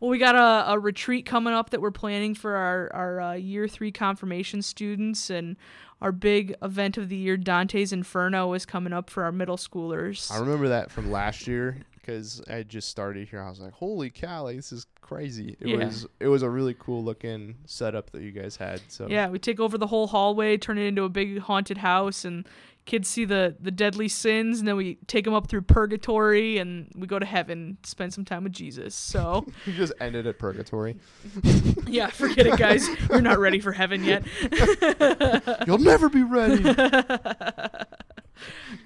Well 0.00 0.10
we 0.10 0.18
got 0.18 0.34
a, 0.34 0.72
a 0.72 0.78
retreat 0.78 1.26
coming 1.26 1.52
up 1.54 1.70
that 1.70 1.80
we're 1.80 1.90
planning 1.90 2.34
for 2.34 2.54
our 2.56 2.90
our 2.92 3.20
uh, 3.20 3.32
year 3.34 3.68
three 3.68 3.92
confirmation 3.92 4.62
students 4.62 5.30
and 5.30 5.56
our 6.00 6.12
big 6.12 6.54
event 6.62 6.96
of 6.96 7.08
the 7.08 7.16
year, 7.16 7.36
Dante's 7.36 7.92
Inferno, 7.92 8.52
is 8.54 8.64
coming 8.64 8.92
up 8.92 9.10
for 9.10 9.24
our 9.24 9.32
middle 9.32 9.56
schoolers. 9.56 10.30
I 10.30 10.38
remember 10.38 10.68
that 10.68 10.90
from 10.90 11.10
last 11.10 11.46
year 11.46 11.76
because 12.00 12.42
I 12.48 12.62
just 12.62 12.88
started 12.88 13.28
here. 13.28 13.40
I 13.40 13.48
was 13.48 13.60
like, 13.60 13.72
"Holy 13.72 14.10
cow! 14.10 14.44
Like, 14.44 14.56
this 14.56 14.72
is 14.72 14.86
crazy!" 15.00 15.56
It 15.60 15.68
yeah. 15.68 15.84
was 15.84 16.06
it 16.18 16.28
was 16.28 16.42
a 16.42 16.50
really 16.50 16.74
cool 16.78 17.04
looking 17.04 17.56
setup 17.66 18.10
that 18.10 18.22
you 18.22 18.32
guys 18.32 18.56
had. 18.56 18.80
So 18.88 19.06
yeah, 19.08 19.28
we 19.28 19.38
take 19.38 19.60
over 19.60 19.76
the 19.78 19.86
whole 19.86 20.06
hallway, 20.06 20.56
turn 20.56 20.78
it 20.78 20.86
into 20.86 21.04
a 21.04 21.08
big 21.08 21.38
haunted 21.40 21.78
house, 21.78 22.24
and 22.24 22.46
kids 22.86 23.08
see 23.08 23.24
the 23.24 23.56
the 23.60 23.70
deadly 23.70 24.08
sins 24.08 24.58
and 24.58 24.66
then 24.68 24.76
we 24.76 24.96
take 25.06 25.24
them 25.24 25.34
up 25.34 25.48
through 25.48 25.62
purgatory 25.62 26.58
and 26.58 26.90
we 26.96 27.06
go 27.06 27.18
to 27.18 27.26
heaven 27.26 27.76
to 27.82 27.90
spend 27.90 28.12
some 28.12 28.24
time 28.24 28.44
with 28.44 28.52
jesus 28.52 28.94
so. 28.94 29.46
You 29.66 29.72
just 29.74 29.92
ended 30.00 30.26
at 30.26 30.38
purgatory. 30.38 30.96
Yeah 31.86 32.08
forget 32.08 32.46
it 32.46 32.56
guys. 32.56 32.88
You're 33.08 33.20
not 33.20 33.38
ready 33.38 33.60
for 33.60 33.72
heaven 33.72 34.04
yet. 34.04 34.24
You'll 35.66 35.78
never 35.78 36.08
be 36.08 36.22
ready. 36.22 36.62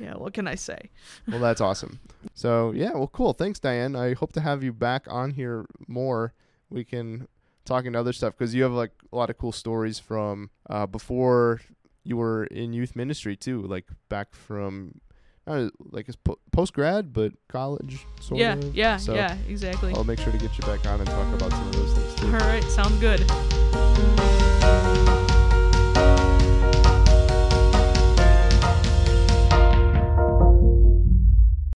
Yeah 0.00 0.14
what 0.14 0.34
can 0.34 0.48
i 0.48 0.54
say? 0.54 0.90
Well 1.28 1.40
that's 1.40 1.60
awesome. 1.60 2.00
So 2.34 2.72
yeah 2.72 2.92
well 2.92 3.08
cool. 3.08 3.32
Thanks 3.32 3.60
dianne. 3.60 3.98
I 3.98 4.14
hope 4.14 4.32
to 4.32 4.40
have 4.40 4.62
you 4.62 4.72
back 4.72 5.06
on 5.08 5.32
here 5.32 5.66
more. 5.86 6.32
We 6.70 6.84
can 6.84 7.28
talk 7.64 7.84
into 7.84 7.98
other 7.98 8.12
stuff 8.12 8.34
because 8.36 8.54
you 8.54 8.62
have 8.62 8.72
like 8.72 8.92
a 9.12 9.16
lot 9.16 9.30
of 9.30 9.38
cool 9.38 9.52
stories 9.52 9.98
from 9.98 10.50
uh, 10.68 10.86
before 10.86 11.60
you 12.04 12.16
were 12.16 12.44
in 12.44 12.72
youth 12.72 12.94
ministry 12.94 13.36
too, 13.36 13.62
like 13.62 13.86
back 14.08 14.34
from 14.34 15.00
uh, 15.46 15.68
like 15.90 16.08
it's 16.08 16.16
po- 16.16 16.38
post 16.52 16.72
grad, 16.72 17.12
but 17.12 17.32
college 17.48 18.06
sort 18.20 18.40
yeah, 18.40 18.54
of. 18.54 18.74
Yeah, 18.74 18.96
so 18.96 19.14
yeah, 19.14 19.36
exactly. 19.48 19.92
I'll 19.94 20.04
make 20.04 20.20
sure 20.20 20.32
to 20.32 20.38
get 20.38 20.56
you 20.56 20.64
back 20.64 20.86
on 20.86 21.00
and 21.00 21.08
talk 21.08 21.34
about 21.34 21.50
some 21.50 21.66
of 21.66 21.72
those 21.72 21.92
things 21.92 22.14
too. 22.20 22.26
All 22.26 22.48
right, 22.48 22.64
sounds 22.64 22.98
good. 22.98 23.20